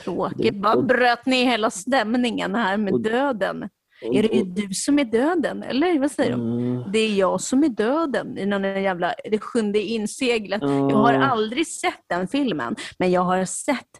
[0.04, 0.54] Tråkigt.
[0.54, 3.68] Bara bröt ni hela stämningen här med Och- döden.
[4.14, 5.62] Är det du som är döden?
[5.62, 6.40] Eller vad säger de?
[6.40, 10.62] Mm, Det är jag som är döden i någon jävla Det sjunde inseglet.
[10.62, 13.90] ja, Jag har aldrig sett den filmen, men jag har sett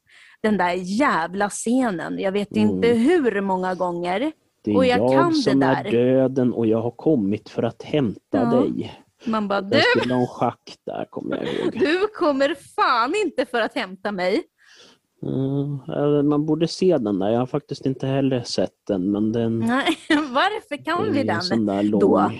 [0.43, 2.19] den där jävla scenen.
[2.19, 2.69] Jag vet Mm.
[2.71, 4.33] inte hur många gånger.
[4.65, 5.91] Det är och jag jag, kan det som är där.
[5.91, 8.45] döden och jag har kommit för att hämta Ja.
[8.45, 8.93] dig.
[9.25, 11.73] Man bara, Jag du, skulle ha en schack där, kommer jag ihåg.
[11.79, 14.43] du kommer fan inte för att hämta mig.
[15.23, 17.29] Mm, man borde se den där.
[17.29, 21.43] Jag har faktiskt inte heller sett den, men den Nej, varför kan vi den?
[21.43, 22.31] sån där lång, då?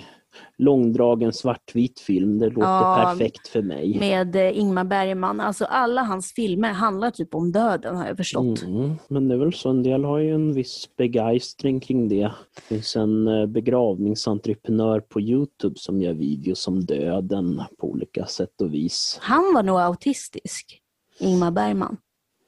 [0.59, 2.39] långdragen svartvit film.
[2.39, 3.99] Det låter Ja, perfekt för mig.
[3.99, 5.41] Med eh, Ingmar Bergman.
[5.41, 8.63] Alltså alla hans filmer handlar typ om döden har jag förstått.
[8.63, 12.33] Mm, men det är väl så, en del har ju en viss begeistring kring det.
[12.55, 18.61] Det finns en eh, begravningsentreprenör på Youtube som gör videos om döden på olika sätt
[18.61, 19.19] och vis.
[19.23, 20.81] Han var nog autistisk,
[21.19, 21.97] Ingmar Bergman.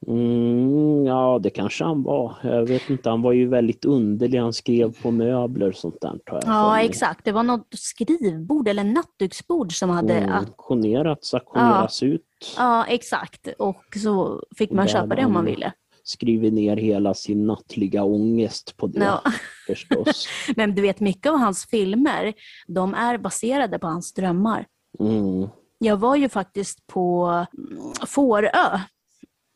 [0.06, 2.36] Mm, ja, det kanske han var.
[2.42, 4.38] Jag vet inte, han var ju väldigt underlig.
[4.38, 6.18] Han skrev på möbler och sånt där.
[6.26, 7.24] Tar jag Ja, exakt.
[7.24, 10.14] Det var något skrivbord eller nattduksbord som hade...
[10.14, 12.22] Mm, auktionerats, auktioneras ut.
[12.56, 13.48] Ja, exakt.
[13.58, 15.72] Och så fick man köpa det om man ville.
[16.02, 19.22] Skriver ner hela sin nattliga ångest på det Ja.
[19.66, 20.28] förstås.
[20.56, 22.34] Men du vet, mycket av hans filmer,
[22.66, 24.66] de är baserade på hans drömmar.
[25.00, 25.48] Mm.
[25.78, 27.26] Jag var ju faktiskt på
[27.58, 28.50] mm, Fårö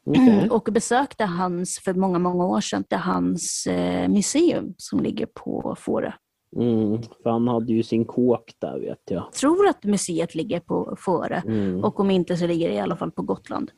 [0.07, 0.49] okej.
[0.51, 6.13] och besökte hans, för många, många år sedan, hans eh, museum som ligger på Fårö.
[6.57, 9.23] Mm, för han hade ju sin kåk där vet jag.
[9.23, 11.85] Jag tror att museet ligger på Fårö Mm.
[11.85, 13.71] och om inte så ligger det i alla fall på Gotland.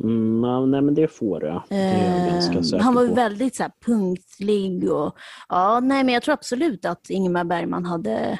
[0.00, 1.62] Mm, nej men det får jag.
[1.68, 3.14] Det är Eh, han var på.
[3.14, 5.16] väldigt så här, punktlig och
[5.48, 8.38] ja, nej men jag tror absolut att Ingmar Bergman hade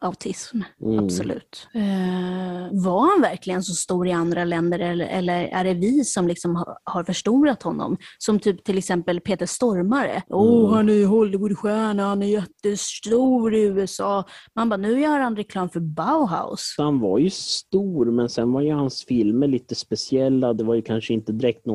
[0.00, 0.60] autism.
[0.82, 1.04] Mm.
[1.04, 1.68] Absolut.
[1.74, 6.28] Eh, var han verkligen så stor i andra länder eller, eller är det vi som
[6.28, 7.96] liksom har, har förstorat honom?
[8.18, 10.22] Som typ till exempel Peter Stormare.
[10.30, 10.72] Mm.
[10.72, 14.24] han är Hollywoodstjärna, han är jättestor i USA.
[14.54, 16.74] Man bara, nu gör han reklam för Bauhaus.
[16.78, 20.52] Han var ju stor men sen var ju hans filmer lite speciella.
[20.52, 21.66] Det var ju kanske inte direkt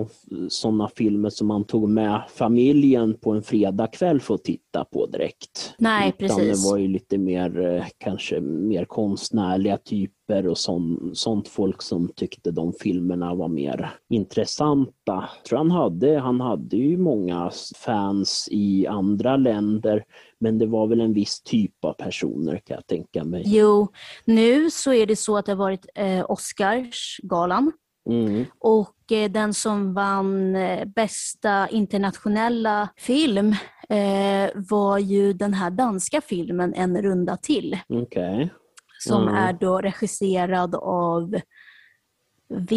[0.50, 5.74] sådana filmer som man tog med familjen på en fredagkväll för att titta på direkt.
[5.78, 6.64] Nej, Utan precis.
[6.64, 12.10] det var ju lite mer, eh, kanske mer konstnärliga typer och sån, sånt folk som
[12.16, 14.94] tyckte de filmerna var mer intressanta.
[15.06, 20.04] Jag tror han hade, han hade ju många fans i andra länder
[20.40, 23.44] men det var väl en viss typ av personer kan jag tänka mig.
[23.46, 23.88] Jo,
[24.26, 27.72] nu så är det så att det har varit eh, Oscarsgalan
[28.10, 28.46] Mm.
[28.60, 33.56] och eh, den som vann eh, bästa internationella film
[34.56, 38.50] var ju den här danska filmen En runda till Okej.
[39.00, 39.36] som Mm.
[39.36, 41.36] är då regisserad av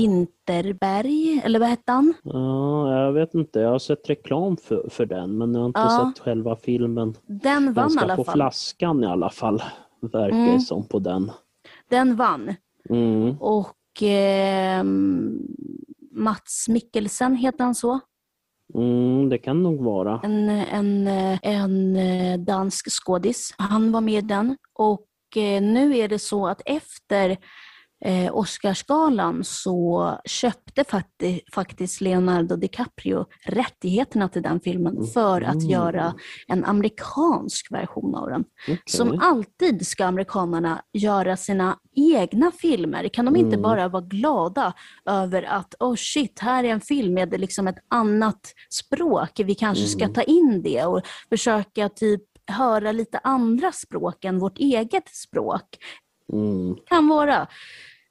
[0.04, 2.14] Winterberg, eller vad hette han?
[2.22, 3.60] Ja, jag vet inte.
[3.60, 6.12] Jag har sett reklam för, för den men jag har inte Ja.
[6.16, 7.14] sett själva filmen.
[7.26, 8.34] Den Den vann i ska alla på fall.
[8.34, 9.62] flaskan i alla fall.
[10.00, 10.52] Verkar Mm.
[10.54, 11.30] det som på den.
[11.88, 12.54] Den vann.
[12.90, 13.36] Mm.
[13.40, 14.84] Och eh,
[16.12, 18.00] Mats Mikkelsen, heter han så?
[18.74, 20.20] Mm, det kan nog vara.
[20.22, 21.06] en, en,
[21.42, 23.54] en eh, dansk skådis.
[23.58, 25.06] Han var med i den och
[25.36, 27.36] eh, nu är det så att efter
[28.04, 35.70] eh, Oscarsgalan så köpte fakti, faktiskt Leonardo DiCaprio rättigheterna till den filmen för att Mhm.
[35.70, 36.14] göra
[36.48, 38.44] en amerikansk version av den.
[38.64, 38.82] Okej.
[38.86, 43.08] Som alltid ska amerikanerna göra sina egna filmer.
[43.08, 43.62] Kan de inte Mm.
[43.62, 44.72] bara vara glada
[45.06, 48.40] över att oh shit, här är en film med liksom ett annat
[48.70, 49.30] språk.
[49.44, 50.14] Vi kanske ska Mm.
[50.14, 55.64] ta in det och försöka typ höra lite andra språk än vårt eget språk.
[56.32, 56.76] Mm.
[56.88, 57.46] Kan vara.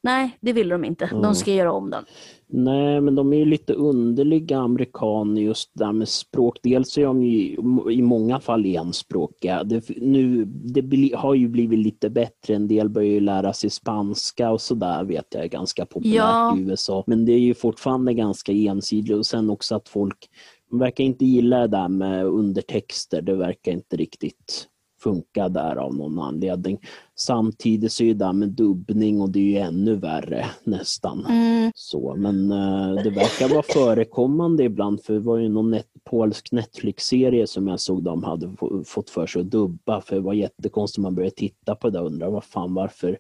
[0.04, 1.06] Nej, det vill de inte.
[1.06, 1.22] Mm.
[1.22, 2.06] De ska göra om den.
[2.48, 6.60] Nej, men de är ju lite underliga amerikaner just där med språk.
[6.64, 7.58] Dels är de ju
[7.92, 9.64] i många fall enspråkiga.
[9.64, 12.56] Det, nu, det har ju blivit lite bättre.
[12.56, 16.58] En del börjar ju lära sig spanska och sådär vet jag är ganska populärt Ja.
[16.58, 17.04] i USA.
[17.08, 20.30] Men det är ju fortfarande ganska ensidigt och sen också att folk
[20.70, 23.22] de verkar inte gilla det där med undertexter.
[23.22, 24.68] Det verkar inte riktigt
[25.04, 26.80] funka där av någon anledning.
[27.16, 31.26] Samtidigt så är det där med dubbning och det är ju ännu värre nästan.
[31.26, 31.72] Mm.
[31.76, 36.52] Så, men eh, det verkar vara förekommande ibland för det var ju någon net, polsk
[36.52, 40.34] Netflix-serie som jag såg de hade få- fått för sig att dubba för det var
[40.34, 43.18] jättekonstigt man började titta på det och undra vad fan varför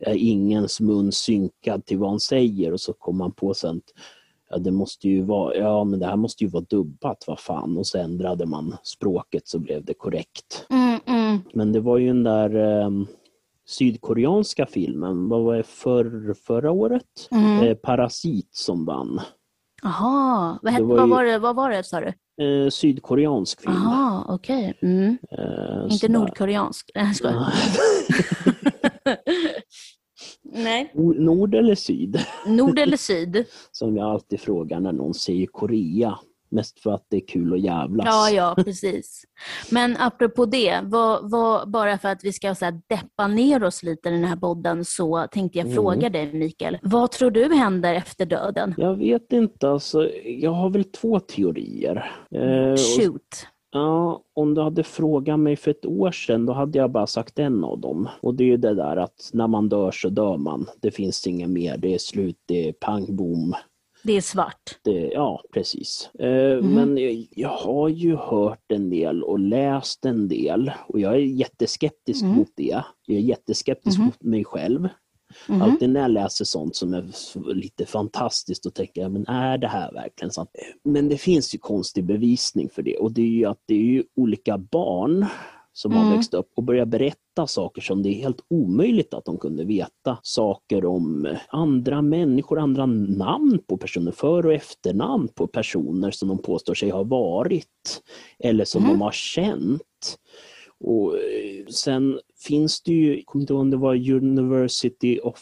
[0.00, 3.80] är ingens mun synkad till vad han säger och så kom man på sen
[4.52, 7.76] ja, det måste ju vara, ja men det här måste ju vara dubbat, vad fan.
[7.78, 10.66] Och så ändrade man språket så blev det korrekt.
[10.70, 10.91] Mm,
[11.32, 11.42] mm.
[11.54, 12.90] Men det var ju den där eh,
[13.66, 17.28] sydkoreanska filmen, vad var det, för, förra året?
[17.30, 17.66] Mm.
[17.66, 19.20] Eh, Parasit som vann.
[19.82, 22.12] Jaha, vad, var vad, ju- var det, vad var det sa du?
[22.44, 23.74] Eh, sydkoreansk film.
[23.74, 24.78] Jaha, okej.
[24.82, 25.18] Mm.
[25.38, 26.90] Eh, Inte nordkoreansk.
[26.94, 27.34] Nej, jag.
[30.44, 30.92] Nej.
[31.18, 32.20] Nord eller syd?
[32.46, 33.44] Nord eller syd?
[33.72, 36.18] Som jag alltid frågar när någon säger Korea.
[36.52, 38.06] Mest för att det är kul att jävlas.
[38.06, 39.24] Ja, ja, precis.
[39.70, 43.82] Men apropå det, vad, vad, bara för att vi ska så här, deppa ner oss
[43.82, 45.74] lite i den här podden så tänkte jag Mm.
[45.76, 46.78] fråga dig Mikael.
[46.82, 48.74] Vad tror du händer efter döden?
[48.76, 52.10] Jag vet inte, alltså, jag har väl två teorier.
[52.34, 53.46] Eh, och, Shoot.
[53.72, 57.38] ja, om du hade frågat mig för ett år sedan, då hade jag bara sagt
[57.38, 58.08] en av dem.
[58.20, 60.66] Och det är ju det där att när man dör så dör man.
[60.82, 63.54] Det finns inget mer, det är slut, det är pang bom.
[64.04, 64.78] Det är svart.
[64.84, 66.10] Det, ja, precis.
[66.18, 66.74] Eh, Mhm.
[66.74, 71.18] Men jag, jag har ju hört en del och läst en del och jag är
[71.18, 72.36] jätteskeptisk Mm.
[72.36, 72.82] mot det.
[73.06, 74.06] Jag är jätteskeptisk Mhm.
[74.06, 74.88] mot mig själv.
[75.48, 75.62] Mhm.
[75.62, 77.04] Alltid när jag läser sånt som är
[77.54, 80.50] lite fantastiskt och tänker jag, men är det här verkligen sant?
[80.84, 84.04] Men det finns ju konstig bevisning för det och det är ju att det är
[84.16, 85.26] olika barn
[85.72, 86.12] som har Mm.
[86.16, 90.18] växt upp och börjar berätta saker som det är helt omöjligt att de kunde veta.
[90.22, 96.38] Saker om andra människor, andra namn på personer, för och efternamn på personer som de
[96.38, 98.02] påstår sig ha varit
[98.38, 98.92] eller som Mm.
[98.94, 100.18] de har känt.
[100.84, 105.38] Och eh, sen finns det ju, jag kommer inte ihåg om det var University of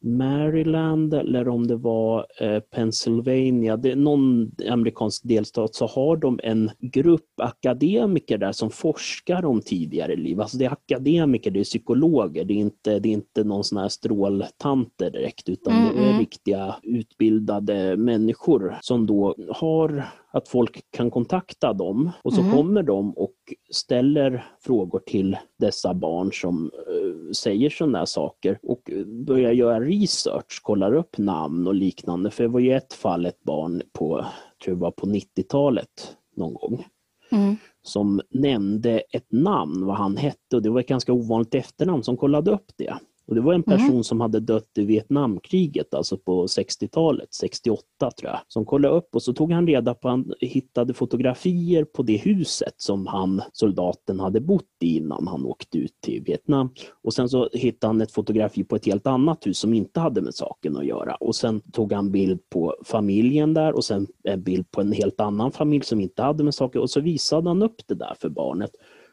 [0.00, 6.40] Maryland eller om det var eh, Pennsylvania, det är någon amerikansk delstat, så har de
[6.42, 10.40] en grupp akademiker där som forskar om tidigare liv.
[10.40, 13.78] Alltså det är akademiker, det är psykologer, det är inte, det är inte någon sån
[13.78, 21.10] här stråltanter direkt utan det är riktiga utbildade människor som då har att folk kan
[21.10, 22.52] kontakta dem och så Mhm.
[22.52, 23.34] kommer de och
[23.70, 28.90] ställer frågor till dessa barn som eh, säger sådana här saker och
[29.26, 32.30] börjar göra research, kollar upp namn och liknande.
[32.30, 36.16] För det var ju ett fall, ett barn på, jag tror det var på 90-talet
[36.36, 36.84] någon gång,
[37.32, 37.56] Mm.
[37.82, 42.16] som nämnde ett namn, vad han hette och det var ett ganska ovanligt efternamn som
[42.16, 42.94] kollade upp det.
[43.26, 47.84] Och det var en person som hade dött i Vietnamkriget, alltså på 60-talet, 68
[48.18, 52.02] tror jag, som kollade upp och så tog han reda på, han hittade fotografier på
[52.02, 56.70] det huset som han, soldaten, hade bott i innan han åkte ut till Vietnam.
[57.02, 60.22] Och sen så hittade han ett fotografi på ett helt annat hus som inte hade
[60.22, 61.14] med saken att göra.
[61.14, 65.20] Och sen tog han bild på familjen där och sen en bild på en helt
[65.20, 68.28] annan familj som inte hade med saker och så visade han upp det där för
[68.28, 68.70] barnet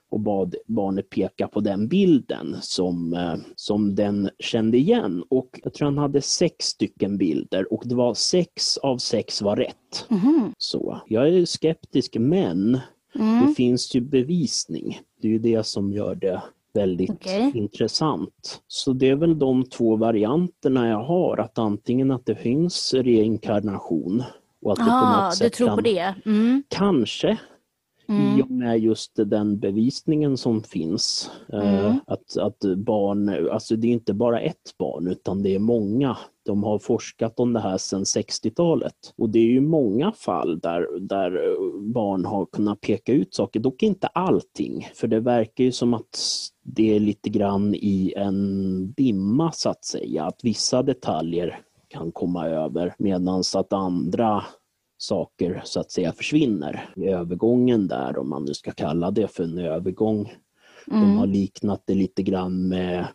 [0.09, 5.23] och bad barnet peka på den bilden som, eh, som den kände igen.
[5.29, 9.55] Och jag tror han hade sex stycken bilder och det var sex av sex var
[9.55, 10.05] rätt.
[10.07, 10.53] Mhm.
[10.57, 12.71] Så jag är skeptisk men
[13.13, 13.55] det Mm.
[13.55, 14.99] finns ju bevisning.
[15.21, 16.41] Det är ju det som gör det
[16.73, 17.51] väldigt Okej.
[17.55, 18.61] intressant.
[18.67, 24.23] Så det är väl de två varianterna jag har, att antingen att det finns reinkarnation
[24.61, 26.13] och att det på Ah, något du sätt tror kan, på det?
[26.25, 26.63] Mm.
[26.67, 27.37] kanske
[28.09, 28.41] i Mm.
[28.41, 31.31] och med just den bevisningen som finns.
[31.53, 31.99] eh, Mm.
[32.07, 36.17] Att, att barn, alltså det är inte bara ett barn utan det är många.
[36.45, 38.93] De har forskat om det här sedan 60-talet.
[39.17, 43.59] Och det är ju många fall där, där eh, barn har kunnat peka ut saker,
[43.59, 44.87] dock inte allting.
[44.95, 46.19] För det verkar ju som att
[46.63, 50.25] det är lite grann i en dimma så att säga.
[50.25, 54.43] Att vissa detaljer kan komma över medan att andra
[55.01, 59.43] saker så att säga försvinner i övergången där, om man nu ska kalla det för
[59.43, 60.33] en övergång.
[60.85, 61.29] De har Mm.
[61.29, 63.07] liknat det lite grann med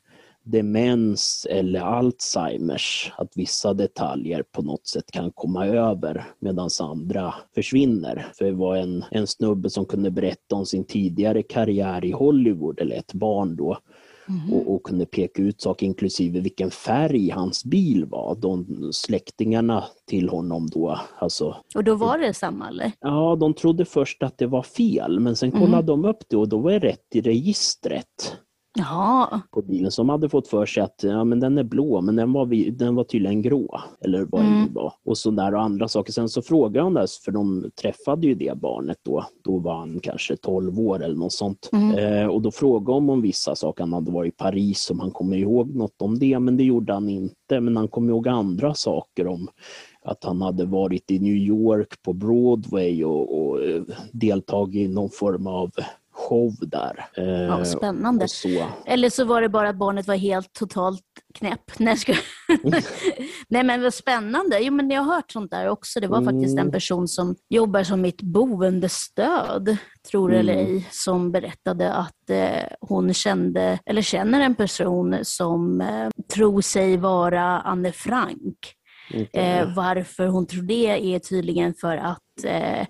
[0.43, 8.27] demens eller Alzheimers, att vissa detaljer på något sätt kan komma över medan andra försvinner.
[8.39, 12.81] För det var en, en snubbe som kunde berätta om sin tidigare karriär i Hollywood,
[12.81, 13.79] eller ett barn då,
[14.27, 14.53] Mhm.
[14.53, 18.35] och, och kunde peka ut saker inklusive vilken färg hans bil var.
[18.35, 22.93] De släktingarna till honom då, alltså Och då var det samma eller?
[23.01, 26.49] Ja, de trodde först att det var fel, men sen kollade de upp det och
[26.49, 28.37] då var det rätt i registret
[28.79, 29.41] Jaha.
[29.51, 29.91] på bilen.
[29.97, 32.71] De hade fått för sig att ja, men den är blå, men den var, vi,
[32.71, 33.81] den var tydligen grå.
[34.01, 34.63] Eller vad det Mm.
[34.63, 34.93] nu var.
[35.05, 36.13] Och så där och andra saker.
[36.13, 39.25] Sen så frågade de där, för de träffade ju det barnet då.
[39.45, 41.69] Då var han kanske 12 år eller något sånt.
[41.73, 41.99] Mm.
[41.99, 43.83] Eh, och då frågade de om vissa saker.
[43.83, 46.93] Han hade varit i Paris, om han kommer ihåg något om det, men det gjorde
[46.93, 47.61] han inte.
[47.61, 49.49] Men han kom ihåg andra saker om
[50.05, 55.11] att han hade varit i New York på Broadway och, och eh, deltagit i någon
[55.11, 55.71] form av
[56.15, 57.07] show där.
[57.17, 58.25] Eh, Ja, spännande.
[58.25, 58.67] och så.
[58.87, 61.01] Eller så var det bara att barnet var helt totalt
[61.35, 61.61] knäpp.
[61.79, 62.21] Nej, skojar.
[63.49, 64.59] Nej men vad spännande.
[64.61, 66.01] Jo, men jag har hört sånt där också.
[66.01, 66.67] Det var faktiskt Mm.
[66.67, 69.77] en person som jobbar som mitt boendestöd,
[70.11, 70.67] tror det eller Mm.
[70.77, 76.97] ej, som berättade att eh, hon kände, eller känner en person som eh, tror sig
[76.97, 78.59] vara Anne Frank.
[79.11, 79.29] Okej.
[79.33, 82.87] Eh, varför hon tror det är tydligen för att eh, eh,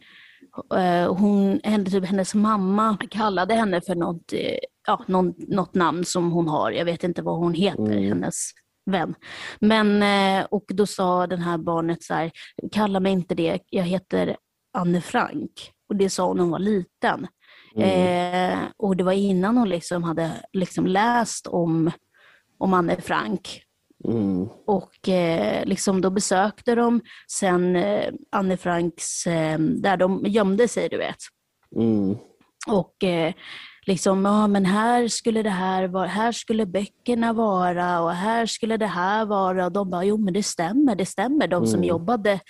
[1.09, 6.33] hon, henne, typ, hennes mamma kallade henne för något, eh, ja, någon, något namn som
[6.33, 6.71] hon har.
[6.71, 8.09] Jag vet inte vad hon heter, Mm.
[8.09, 8.51] hennes
[8.91, 9.15] vän.
[9.61, 12.31] Men, eh, och då sa den här barnet så här,
[12.73, 14.37] kalla mig inte det, jag heter
[14.79, 15.51] Anne Frank.
[15.89, 17.27] Och det sa hon när hon var liten.
[17.77, 18.53] Mm.
[18.53, 21.91] Eh, och det var innan hon liksom hade liksom läst om,
[22.59, 23.61] om Anne Frank.
[24.09, 24.49] Mm.
[24.67, 27.01] Och eh, liksom då besökte de
[27.31, 31.17] sen eh, Anne Franks, eh, där de gömde sig du vet.
[31.77, 32.17] Mm.
[32.69, 33.33] Och eh,
[33.87, 38.77] liksom, ja men här skulle det här vara, här skulle böckerna vara och här skulle
[38.77, 39.67] det här vara.
[39.67, 41.49] Och de bara, jo men det stämmer, det stämmer.
[41.49, 41.89] De som Mm.
[41.89, 42.41] jobbade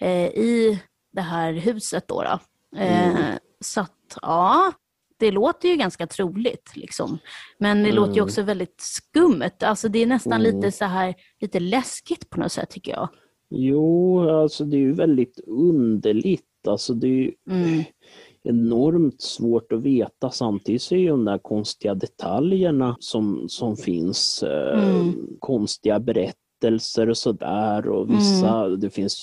[0.00, 0.82] eh, i
[1.12, 2.22] det här huset då.
[2.22, 2.38] då.
[2.78, 3.38] Eh, Mm.
[3.64, 4.72] Så att, ja,
[5.16, 6.72] det låter ju ganska troligt.
[6.76, 7.18] Liksom.
[7.58, 8.24] Men det låter ju Mm.
[8.24, 9.50] också väldigt skumt.
[9.60, 10.56] Alltså det är nästan Mm.
[10.56, 13.08] lite så här, lite läskigt på något sätt tycker jag.
[13.50, 16.44] Jo, alltså det är ju väldigt underligt.
[16.68, 17.84] Alltså det är ju Mm.
[18.42, 20.30] enormt svårt att veta.
[20.30, 25.12] Samtidigt så är ju de där konstiga detaljerna som, som finns, eh, Mm.
[25.38, 26.43] konstiga berättelser
[27.08, 27.88] och sådär.
[27.88, 29.20] Och vissa, det, finns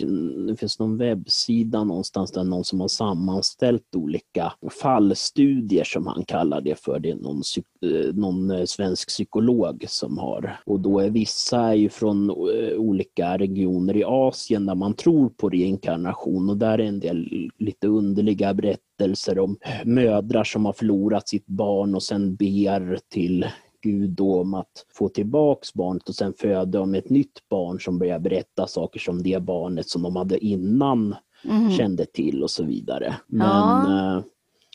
[0.48, 6.62] det finns någon webbsida någonstans där någon som har sammanställt olika fallstudier som han kallar
[6.62, 7.00] det för.
[7.00, 7.42] Det är någon,
[7.86, 10.60] eh, någon eh, svensk psykolog som har.
[10.66, 15.30] Och då är vissa är ju från eh, olika regioner i Asien där man tror
[15.30, 21.30] på reinkarnation och där är en del lite underliga berättelser om mödrar som har förlorat
[21.30, 23.46] sitt barn och sen ber till
[23.82, 28.00] Gud då om att få tillbaks barnet och sen föda de ett nytt barn som
[28.00, 31.72] börjar berätta saker som det barnet som de hade innan Mhm.
[31.72, 33.16] kände till och så vidare.
[33.28, 33.48] Men
[33.92, 34.18] Ja.
[34.18, 34.24] eh,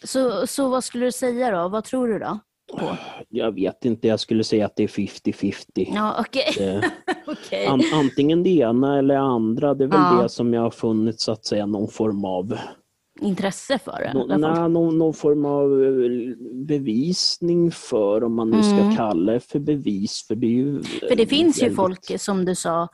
[0.04, 1.68] Så, så vad skulle du säga då?
[1.68, 2.38] Vad tror du då?
[2.78, 2.96] På?
[3.28, 5.92] jag vet inte, jag skulle säga att det är 50-50.
[5.94, 6.14] Ja,
[7.26, 7.66] Okej.
[7.66, 10.22] An, antingen det ena eller andra, det är väl Ja.
[10.22, 12.58] det som jag har funnit så att säga någon form av
[13.20, 14.12] Intresse för det.
[14.12, 14.40] fall.
[14.40, 16.36] nej, någon, någon form av eh,
[16.66, 18.96] bevisning för, om man nu ska Mm.
[18.96, 20.24] kalla det för bevis.
[20.28, 22.88] För det, är ju För det finns ju väldigt- folk som du sa,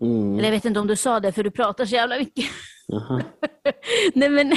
[0.00, 0.32] Mm.
[0.34, 2.44] eller jag vet inte om du sa det för du pratar så jävla mycket.
[4.14, 4.52] Nej men,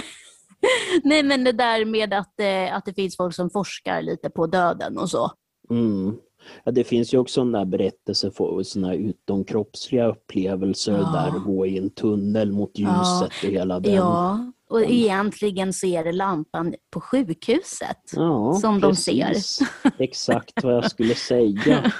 [1.03, 4.47] nej, men det där med att, eh, att det finns folk som forskar lite på
[4.47, 5.31] döden och så.
[5.69, 6.15] Mm.
[6.63, 11.31] Ja, det finns ju också en där berättelse för såna här utomkroppsliga upplevelser Ja.
[11.31, 12.97] där gå i en tunnel mot Ja.
[13.21, 13.93] ljuset och hela den.
[13.93, 17.97] Ja, och egentligen så är det lampan på sjukhuset.
[18.15, 19.59] Ja, som de precis.
[19.99, 21.91] Exakt vad jag skulle säga.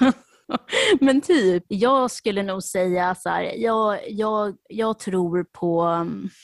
[1.00, 5.82] Men typ, jag skulle nog säga så här, jag, jag, jag tror på,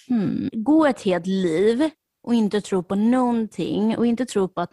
[0.08, 1.90] hmm, gå ett helt liv
[2.26, 4.72] och inte tro på någonting och inte tro på att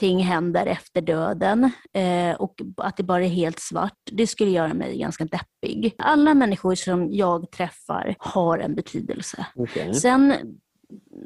[0.00, 3.98] någonting händer efter döden eh, och att det bara är helt svart.
[4.12, 5.94] Det skulle göra mig ganska deppig.
[5.98, 9.46] Alla människor som jag träffar har en betydelse.
[9.54, 9.94] Okej.
[9.94, 10.34] Sen,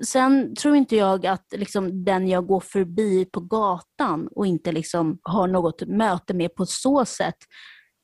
[0.03, 5.19] sen tror inte jag att liksom, den jag går förbi på gatan och inte liksom
[5.23, 7.39] har något möte med på så sätt,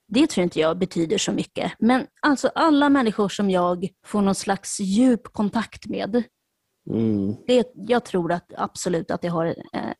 [0.08, 1.72] det tror inte jag betyder så mycket.
[1.78, 6.24] Men alltså alla människor som jag får någon slags djup kontakt med,
[6.90, 7.36] Mm.
[7.46, 9.92] det, jag tror att absolut att det har eh,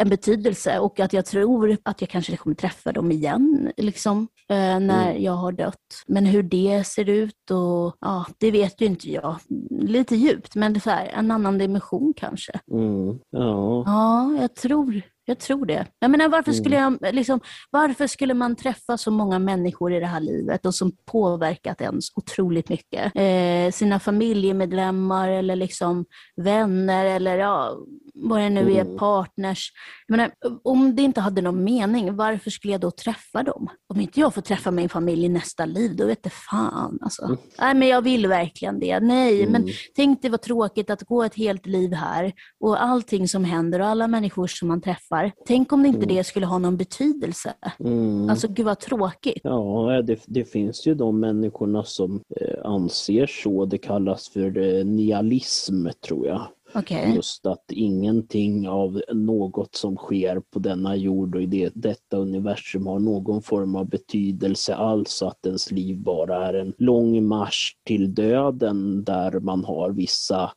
[0.00, 4.80] en betydelse och att jag tror att jag kanske kommer träffa dem igen liksom, eh,
[4.80, 6.04] när jag har dött.
[6.06, 9.36] Men hur det ser ut och ja, det vet ju inte jag.
[9.70, 12.52] Lite djupt, men det är här, en annan dimension kanske.
[12.72, 13.18] Mm.
[13.30, 13.82] Ja.
[13.86, 15.86] Ja, jag tror, jag tror det.
[15.98, 20.06] Jag menar, varför, skulle jag, liksom, varför skulle man träffa så många människor i det
[20.06, 23.12] här livet och som påverkat ens otroligt mycket?
[23.14, 26.04] Eh, sina familjemedlemmar eller liksom
[26.36, 27.76] vänner eller ja,
[28.14, 28.96] vad det nu är, Mm.
[28.98, 29.72] partners.
[30.08, 30.30] Menar,
[30.64, 33.68] om det inte hade någon mening, varför skulle jag då träffa dem?
[33.94, 37.36] Om inte jag får träffa min familj i nästa liv, då vet det fan alltså.
[37.58, 39.00] Nej, men jag vill verkligen det.
[39.00, 39.74] Nej, men Mm.
[39.96, 43.86] tänk dig vad tråkigt att gå ett helt liv här och allting som händer och
[43.86, 45.19] alla människor som man träffar.
[45.46, 47.54] Tänk om det inte det skulle ha någon betydelse.
[47.78, 48.30] Mm.
[48.30, 49.40] Alltså gud vad tråkigt.
[49.42, 53.64] Ja, det, det finns ju de människorna som eh, anser så.
[53.64, 56.46] Det kallas för eh, nihilism, tror jag.
[56.74, 57.12] Okej.
[57.14, 62.86] Just att ingenting av något som sker på denna jord och i det, detta universum
[62.86, 65.22] har någon form av betydelse alls.
[65.22, 70.50] Att ens liv bara är en lång marsch till döden där man har vissa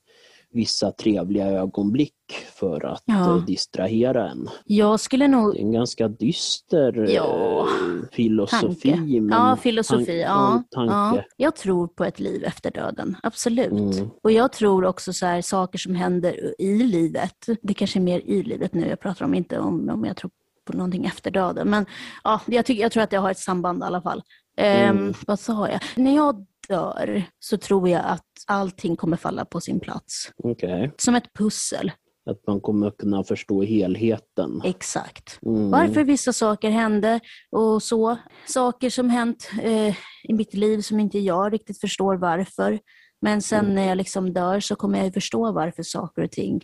[0.53, 2.13] vissa trevliga ögonblick
[2.55, 3.37] för att Ja.
[3.37, 4.49] eh, distrahera en.
[4.65, 8.91] Jag skulle nog Det är en ganska dyster Ja, eh, filosofi.
[8.91, 9.21] tanke.
[9.21, 10.05] Men Ja, filosofi.
[10.05, 10.93] tan- Ja, tanke.
[10.93, 11.23] ja.
[11.37, 13.71] Jag tror på ett liv efter döden, absolut.
[13.95, 14.09] Mm.
[14.23, 18.19] Och jag tror också så här, saker som händer i livet, det kanske är mer
[18.19, 20.31] i livet nu jag pratar om, inte om, om jag tror
[20.65, 21.69] på någonting efter döden.
[21.69, 21.85] Men
[22.23, 24.23] ja, jag, tycker, jag tror att det har ett samband i alla fall.
[24.57, 25.13] Ehm, Mm.
[25.27, 25.79] Vad sa jag?
[25.95, 30.31] När jag dör så tror jag att allting kommer falla på sin plats.
[30.43, 30.91] Okej.
[30.97, 31.91] Som ett pussel,
[32.29, 34.61] Att man kommer kunna förstå helheten.
[34.63, 35.39] exakt.
[35.45, 35.71] Mm.
[35.71, 37.19] Varför vissa saker hände
[37.51, 38.17] och så.
[38.47, 42.79] Saker som hänt eh, i mitt liv som inte jag riktigt förstår varför.
[43.21, 43.75] Men sen Mm.
[43.75, 46.61] när jag liksom dör så kommer jag förstå varför saker och ting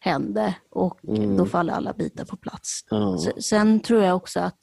[0.00, 1.36] hände och Mm.
[1.36, 2.80] då faller alla bitar på plats.
[2.90, 3.18] Ja.
[3.40, 4.58] Sen tror jag också att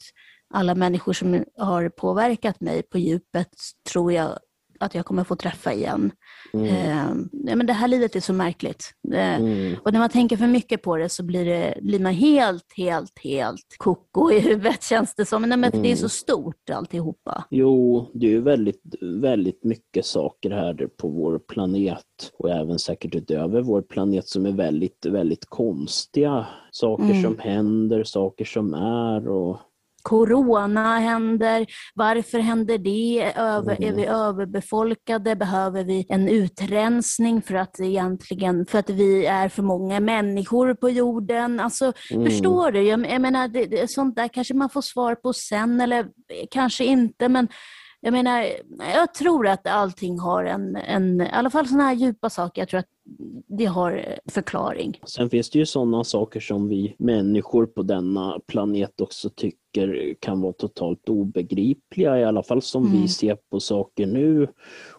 [0.54, 3.48] alla människor som har påverkat mig på djupet
[3.92, 4.38] tror jag
[4.80, 6.10] att jag kommer få träffa igen.
[6.54, 6.66] Mm.
[6.66, 8.90] Eh, men det här livet är så märkligt.
[9.14, 9.76] Eh, Mm.
[9.84, 13.18] och när man tänker för mycket på det så blir, det, blir man helt, helt,
[13.24, 15.42] helt koko i huvudet känns det som.
[15.42, 16.08] Nej, men för Det är så Mm.
[16.08, 17.44] stort alltihopa.
[17.50, 22.04] Jo, det är ju väldigt, väldigt mycket saker här på vår planet
[22.38, 26.46] och även säkert utöver vår planet som är väldigt, väldigt konstiga.
[26.70, 27.22] Saker Mm.
[27.22, 29.56] som händer, saker som är och
[30.02, 33.32] Corona händer, varför händer det?
[33.36, 33.88] Över, Mm.
[33.88, 35.36] Är vi överbefolkade?
[35.36, 40.90] Behöver vi en utrensning för att, egentligen, för att vi är för många människor på
[40.90, 41.60] jorden?
[41.60, 42.24] Alltså, Mm.
[42.24, 42.82] Förstår du?
[42.82, 46.06] Jag, jag menar, det, sånt där kanske man får svar på sen eller
[46.50, 47.28] kanske inte.
[47.28, 47.48] Men
[48.00, 48.46] jag menar,
[48.94, 52.68] jag tror att allting har en, en i alla fall sådana här djupa saker, jag
[52.68, 52.86] tror att
[53.46, 55.00] det har förklaring.
[55.06, 59.60] Sen finns det ju sådana saker som vi människor på denna planet också tycker
[60.20, 63.02] kan vara totalt obegripliga, i alla fall som Mm.
[63.02, 64.48] vi ser på saker nu.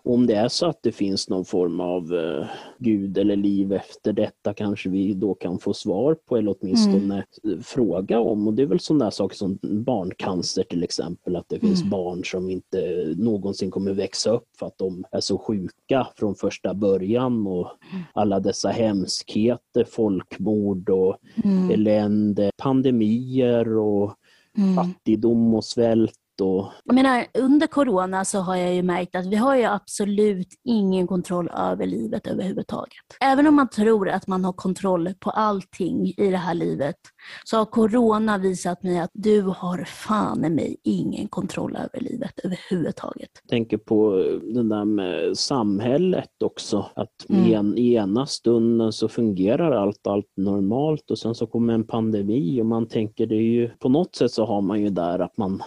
[0.04, 2.46] Om det är så att det finns någon form av eh,
[2.78, 7.64] gud eller liv efter detta kanske vi då kan få svar på eller åtminstone Mm.
[7.64, 8.48] fråga om.
[8.48, 11.90] Och det är väl sådana saker som barncancer till exempel, att det finns Mm.
[11.90, 16.74] barn som inte någonsin kommer växa upp för att de är så sjuka från första
[16.74, 17.68] början och
[18.14, 21.72] alla dessa hemskheter, folkmord och Mm.
[21.72, 24.14] elände, pandemier och
[24.58, 24.76] Mm.
[24.76, 29.36] fattigdom och svält och Jag menar, under corona så har jag ju märkt att vi
[29.36, 33.04] har ju absolut ingen kontroll över livet överhuvudtaget.
[33.22, 36.96] Även om man tror att man har kontroll på allting i det här livet
[37.44, 42.40] så har corona visat mig att du har fan i mig ingen kontroll över livet
[42.44, 43.30] överhuvudtaget.
[43.50, 44.16] tänker på
[44.54, 46.86] det där med samhället också.
[46.96, 47.46] Att Mm.
[47.46, 51.88] i, en, i ena stunden så fungerar allt, allt normalt och sen så kommer en
[51.88, 55.20] pandemi och man tänker det är ju, på något sätt så har man ju där
[55.20, 55.64] att man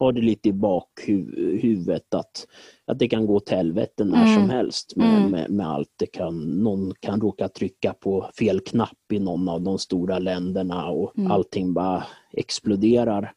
[0.00, 2.46] har det lite i bakhuvudet att,
[2.86, 4.40] att det kan gå åt helvete när Mm.
[4.40, 5.30] som helst med, Mm.
[5.30, 5.88] med, med allt.
[5.98, 10.88] Det kan, någon kan råka trycka på fel knapp i någon av de stora länderna
[10.90, 11.30] och Mm.
[11.30, 13.32] allting bara exploderar.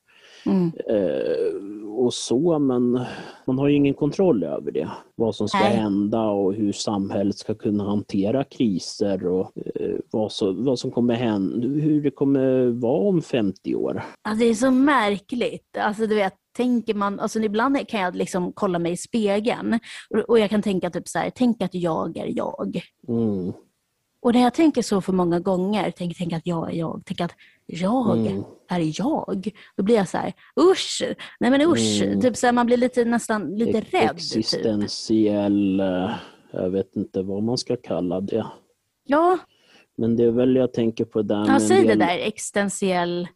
[0.45, 0.72] Mm.
[0.89, 2.99] Eh, och så, men
[3.47, 4.89] man har ju ingen kontroll över det.
[5.16, 5.76] Vad som ska Nej.
[5.76, 11.14] hända och hur samhället ska kunna hantera kriser och eh, vad, så, vad som kommer
[11.14, 14.03] hända, hur det kommer vara om 50 år.
[14.22, 15.78] Alltså det är så märkligt.
[15.78, 19.79] Alltså du vet, tänker man, alltså ibland kan jag liksom kolla mig i spegeln
[20.27, 22.81] och, jag kan tänka typ så här, tänk att jag är jag.
[23.07, 23.53] Mm,
[24.21, 27.21] Och när jag tänker så för många gånger, tänk, tänk att jag är jag, tänk
[27.21, 27.31] att
[27.65, 28.43] jag Mm.
[28.69, 30.33] är jag, då blir jag så här,
[30.71, 31.03] usch,
[31.39, 32.21] nej men usch, Mm.
[32.21, 34.17] typ så här, man blir lite, nästan lite Ex- rädd.
[34.17, 34.37] Typ.
[34.37, 36.11] Existentiell, eh,
[36.51, 38.45] jag vet inte vad man ska kalla det.
[39.05, 39.37] Ja,
[39.97, 43.27] Men det är väl jag tänker på där ja säg en det del där, existentiell,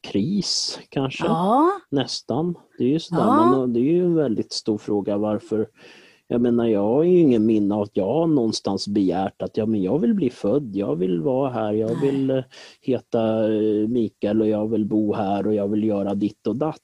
[0.00, 1.24] kris kanske.
[1.26, 2.54] ja, Nästan.
[2.78, 3.26] Det är ju sådär, Ja.
[3.50, 5.66] man, det är ju en väldigt stor fråga varför
[6.28, 9.82] jag menar, jag har ju ingen minne av att jag någonstans begärt att ja, men
[9.82, 12.42] jag vill bli född, jag vill vara här, jag vill eh,
[12.80, 16.78] heta eh, Mikael och jag vill bo här och jag vill göra ditt och datt.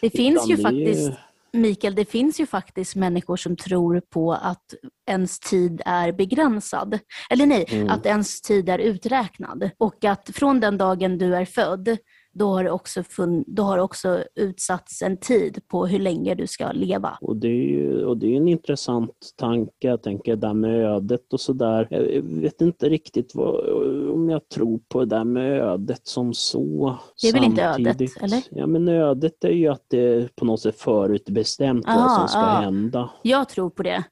[0.00, 1.12] det finns ju Utan det faktiskt
[1.52, 4.74] Mikael, det finns ju faktiskt människor som tror på att
[5.10, 6.98] ens tid är begränsad.
[7.30, 7.88] Eller nej, Mm.
[7.90, 9.70] att ens tid är uträknad.
[9.78, 11.96] Och att från den dagen du är född,
[12.34, 16.46] då har det också, fun- då har också utsatts en tid på hur länge du
[16.46, 17.18] ska leva.
[17.20, 20.84] Och det är ju och det är en intressant tanke, jag tänker det där med
[20.84, 21.86] ödet och sådär.
[21.90, 23.68] Jag vet inte riktigt vad,
[24.10, 26.98] om jag tror på det där med ödet som så.
[27.22, 28.42] Det är väl inte ödet, eller?
[28.50, 32.28] Ja men ödet är ju att det är på något sätt förutbestämt vad Aha, som
[32.28, 32.60] ska ja.
[32.60, 33.10] hända.
[33.22, 34.04] Jag tror på det.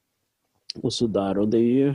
[0.83, 1.39] och sådär.
[1.39, 1.95] Och det är ju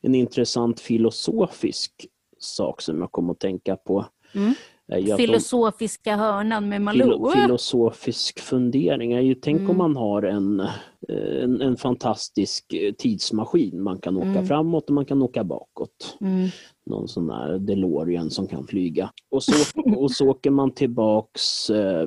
[0.00, 2.06] en intressant filosofisk
[2.38, 4.06] sak som jag kom att tänka på.
[4.34, 4.54] Mm.
[4.98, 7.30] Är Filosofiska hörnan med Malou.
[7.30, 9.70] filosofisk fundering ju, tänk Mm.
[9.70, 10.62] om man har en,
[11.42, 13.82] en, en fantastisk eh, tidsmaskin.
[13.82, 14.46] Man kan åka Mm.
[14.46, 16.16] framåt och man kan åka bakåt.
[16.20, 16.48] Mm.
[16.86, 19.10] Någon sån där DeLorean som kan flyga.
[19.30, 19.52] Och så,
[19.96, 22.06] och så åker man tillbaks eh,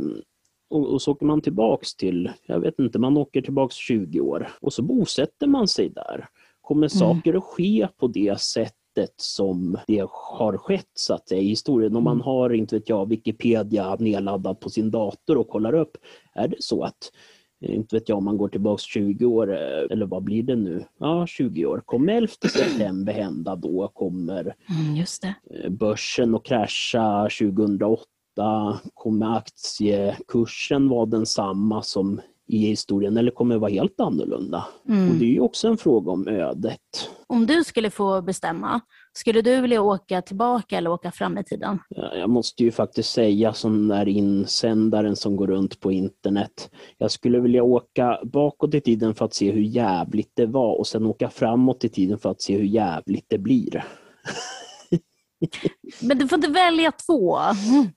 [0.70, 4.74] och, så åker man tillbaks till, jag vet inte, man åker tillbaks 20 år och
[4.74, 6.28] så bosätter man sig där.
[6.62, 8.40] Kommer saker att ske på det
[8.96, 11.96] sättet som det har skett så att säga, i historien?
[11.96, 15.98] Om man har, inte vet jag, Wikipedia nedladdad på sin dator och kollar upp,
[16.34, 17.12] är det så att
[17.62, 20.56] eh, inte vet jag om man går tillbaks 20 år, eh, eller vad blir det
[20.56, 20.86] nu?
[21.00, 21.82] Ja, 20 år.
[21.86, 23.88] Kommer 11 september hända då?
[23.94, 25.36] Kommer Mm, just det.
[25.64, 28.00] eh, börsen att krascha 2008?
[28.94, 34.66] Kommer aktiekursen vara densamma som i historien eller kommer vara helt annorlunda?
[34.84, 35.20] Och Mm.
[35.20, 36.80] det är ju också en fråga om ödet.
[37.28, 38.82] Om du skulle få bestämma,
[39.14, 41.80] skulle du vilja åka tillbaka eller åka fram i tiden?
[41.90, 46.70] Ja, Jag måste ju faktiskt säga som den där insändaren som går runt på internet.
[46.98, 50.88] Jag skulle vilja åka bakåt i tiden för att se hur jävligt det var och
[50.88, 53.84] sen åka framåt i tiden för att se hur jävligt det blir.
[56.02, 57.38] Men du får inte välja två.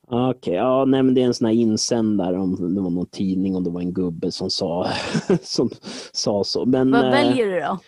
[0.09, 3.57] Okej, ja, nej, men det är en sån här insändare om det var någon tidning
[3.57, 4.87] och det var en gubbe som sa,
[5.43, 5.71] som
[6.13, 6.67] sa så.
[6.67, 7.79] Men Vad eh, väljer du då?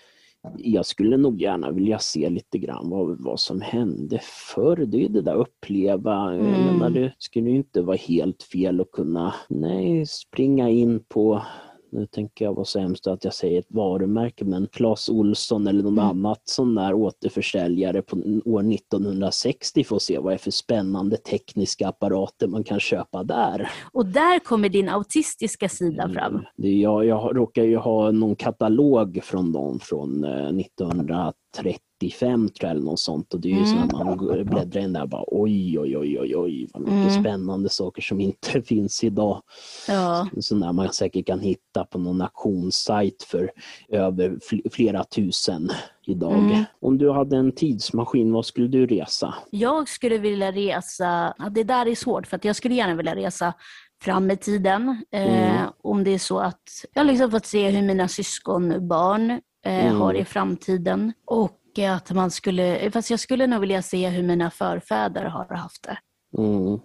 [0.57, 4.77] jag skulle nog gärna vilja se lite grann vad, vad som hände förr.
[4.77, 6.33] Det är ju det där uppleva.
[6.33, 6.65] Mm.
[6.65, 11.43] menar, det skulle ju inte vara helt fel att kunna nej, springa in på
[11.91, 15.83] nu tänker jag vara så hemskt att jag säger ett varumärke, men Clas Olsson eller
[15.83, 16.05] någon mm.
[16.05, 21.89] annat sån där återförsäljare på år 1960 får se vad det är för spännande tekniska
[21.89, 23.71] apparater man kan köpa där.
[23.93, 26.15] Och där kommer din autistiska sida mm.
[26.15, 26.35] fram.
[26.35, 26.81] Mm.
[26.81, 32.71] Jag, jag råkar ju ha någon katalog från dem från eh, 1930 85 tror jag
[32.71, 33.69] eller något sånt och det är ju mm.
[33.69, 34.47] så att man mm.
[34.47, 37.23] bläddrar in där och bara oj oj oj oj oj vad mycket mm.
[37.25, 39.43] spännande saker som inte finns idag.
[39.89, 40.29] Ja.
[40.41, 43.51] Sådana där man säkert kan hitta på någon auktionssajt för
[43.89, 44.39] över
[44.71, 45.71] flera tusen
[46.07, 46.39] idag.
[46.39, 46.65] Mm.
[46.81, 49.35] Om du hade en tidsmaskin, vad skulle du resa?
[49.51, 53.55] Jag skulle vilja resa, det där är svårt för att jag skulle gärna vilja resa
[54.03, 55.05] fram i tiden.
[55.11, 55.57] Mm.
[55.57, 56.63] Eh, om det är så att
[56.95, 59.31] jag har liksom fått se hur mina syskonbarn
[59.65, 60.23] eh, har mm.
[60.23, 61.13] i framtiden.
[61.25, 65.83] Och att man skulle, fast jag skulle nog vilja se hur mina förfäder har haft
[65.83, 65.99] det.
[66.39, 66.79] Mm.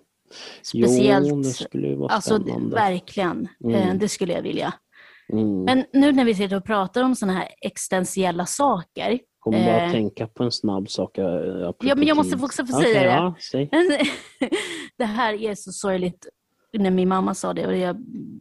[0.63, 2.75] Speciellt, Jo, det skulle vara alltså spännande.
[2.75, 3.99] verkligen, eh, Mm.
[3.99, 4.73] det skulle jag vilja.
[5.33, 5.63] Mm.
[5.63, 9.91] Men nu när vi sitter och pratar om sådana här existentiella saker, Kommer bara eh,
[9.91, 11.17] tänka på en snabb sak.
[11.17, 11.25] eh,
[11.79, 13.05] Ja, men jag måste också få säga det.
[13.15, 13.69] Ja, säg.
[14.97, 16.27] Det här är så sorgligt
[16.77, 17.95] när min mamma sa det och det,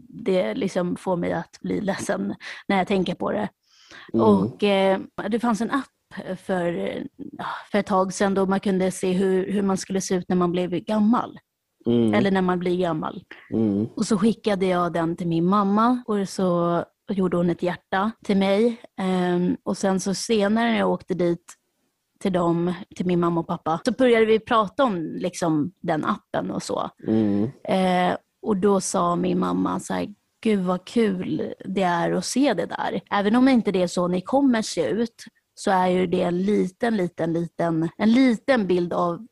[0.08, 2.34] det liksom får mig att bli ledsen
[2.68, 3.48] när jag tänker på det.
[4.14, 4.26] Mm.
[4.26, 5.84] Och eh, det fanns en app
[6.36, 7.02] för,
[7.70, 10.36] för ett tag sedan då man kunde se hur, hur man skulle se ut när
[10.36, 11.38] man blev gammal.
[11.86, 12.14] Mm.
[12.14, 13.24] Eller när man blir gammal.
[13.52, 13.86] Mm.
[13.96, 18.36] Och så skickade jag den till min mamma och så gjorde hon ett hjärta till
[18.36, 18.80] mig.
[19.00, 21.54] Ehm, och sen så senare när jag åkte dit
[22.20, 26.50] till dem, till min mamma och pappa, så började vi prata om liksom, den appen
[26.50, 26.90] och så.
[27.06, 27.50] Mm.
[27.64, 30.08] Eh, och då sa min mamma så här,
[30.42, 33.00] gud vad kul det är att se det där.
[33.10, 35.24] Även om inte det är så ni kommer se ut,
[35.64, 39.26] så är ju det en liten, liten, liten, en liten bild av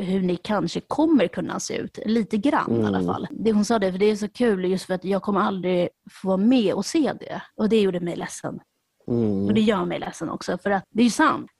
[0.00, 1.98] hur ni kanske kommer kunna se ut.
[2.04, 3.06] Lite grann i alla Mm.
[3.14, 3.26] fall.
[3.30, 5.88] Det hon sa det, för det är så kul just för att jag kommer aldrig
[6.10, 7.42] få vara med och se det.
[7.56, 8.60] Och det gjorde mig ledsen.
[9.08, 9.44] Mm.
[9.46, 11.50] Och det gör mig ledsen också, för att det är ju sant.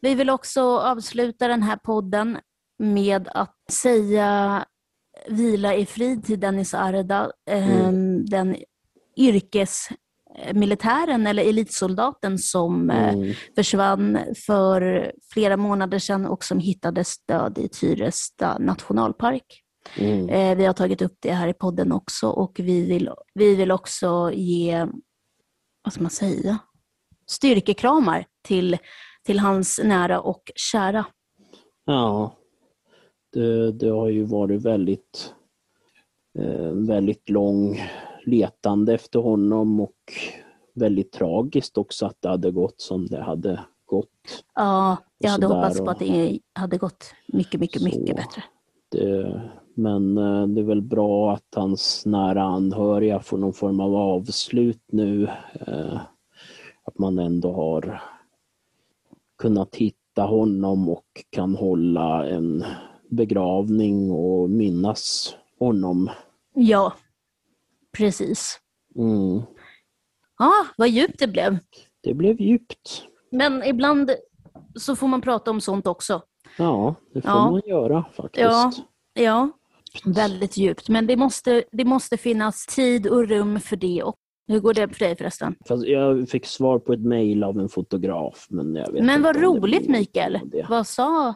[0.00, 2.38] Vi vill också avsluta den här podden
[2.78, 4.64] med att säga
[5.28, 7.90] vila i frid till Dennis Arda, eh,
[8.30, 8.56] den
[10.38, 13.34] yrkesmilitären eller elitsoldaten som eh, Mm.
[13.54, 19.62] försvann för flera månader sedan och som hittades död i Tyresta nationalpark.
[19.98, 20.28] Mm.
[20.28, 23.70] Eh, vi har tagit upp det här i podden också och vi vill, vi vill
[23.70, 24.86] också ge,
[25.84, 26.58] vad ska man säga,
[27.26, 28.78] styrkekramar till,
[29.24, 31.04] till hans nära och kära.
[31.84, 32.34] Ja,
[33.32, 35.34] det, det har ju varit väldigt,
[36.38, 37.80] eh, väldigt lång
[38.28, 40.12] letande efter honom och
[40.74, 44.44] väldigt tragiskt också att det hade gått som det hade gått.
[44.54, 47.88] Ja, jag hade hoppats på att det hade gått mycket, mycket, Så.
[47.88, 48.42] mycket bättre.
[48.90, 49.42] Det,
[49.74, 54.82] men eh, det är väl bra att hans nära anhöriga får någon form av avslut
[54.92, 55.28] nu.
[55.66, 56.00] Eh,
[56.84, 58.02] Att man ändå har
[59.38, 62.64] kunnat hitta honom och kan hålla en
[63.10, 66.10] begravning och minnas honom.
[66.54, 66.92] Ja,
[67.96, 68.58] precis.
[68.96, 69.42] Mm.
[70.38, 71.58] Ja, vad djupt det blev.
[72.02, 73.02] Det blev djupt.
[73.30, 74.10] Men ibland
[74.74, 76.22] så får man prata om sånt också.
[76.58, 77.50] Ja, det får Ja.
[77.50, 78.42] man göra faktiskt.
[78.44, 78.72] Ja.
[79.14, 79.50] Ja,
[80.04, 80.88] väldigt djupt.
[80.88, 84.02] Men det måste, det måste finnas tid och rum för det.
[84.02, 84.14] Och
[84.46, 85.56] hur går det för dig förresten?
[85.68, 88.46] Fast jag fick svar på ett mejl av en fotograf.
[88.50, 90.40] Men, jag vet Men vad roligt Mikael.
[90.68, 91.34] Vad sa...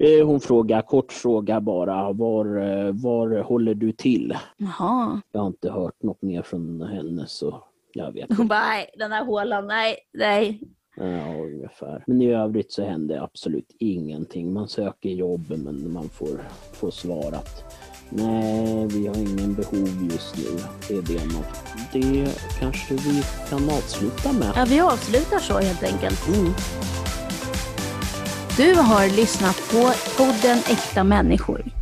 [0.00, 4.36] Eh, Hon frågar, kort fråga bara, var, eh, var håller du till?
[4.56, 5.20] Jaha.
[5.32, 8.44] Jag har inte hört något mer från henne så jag vet Hon inte.
[8.48, 10.60] bara, nej, den här hålan, nej, nej.
[10.96, 12.04] Ja, ungefär.
[12.06, 14.52] Men i övrigt så händer absolut ingenting.
[14.52, 16.40] Man söker jobb men man får,
[16.72, 17.64] får svar att
[18.10, 20.58] nej, vi har ingen behov just nu.
[20.88, 21.44] Det är det man...
[21.92, 24.52] Det kanske vi kan avsluta med.
[24.56, 26.28] Ja, vi avslutar så helt enkelt.
[26.28, 26.52] Mm.
[28.56, 31.79] Du har lyssnat på podden Äkta människor.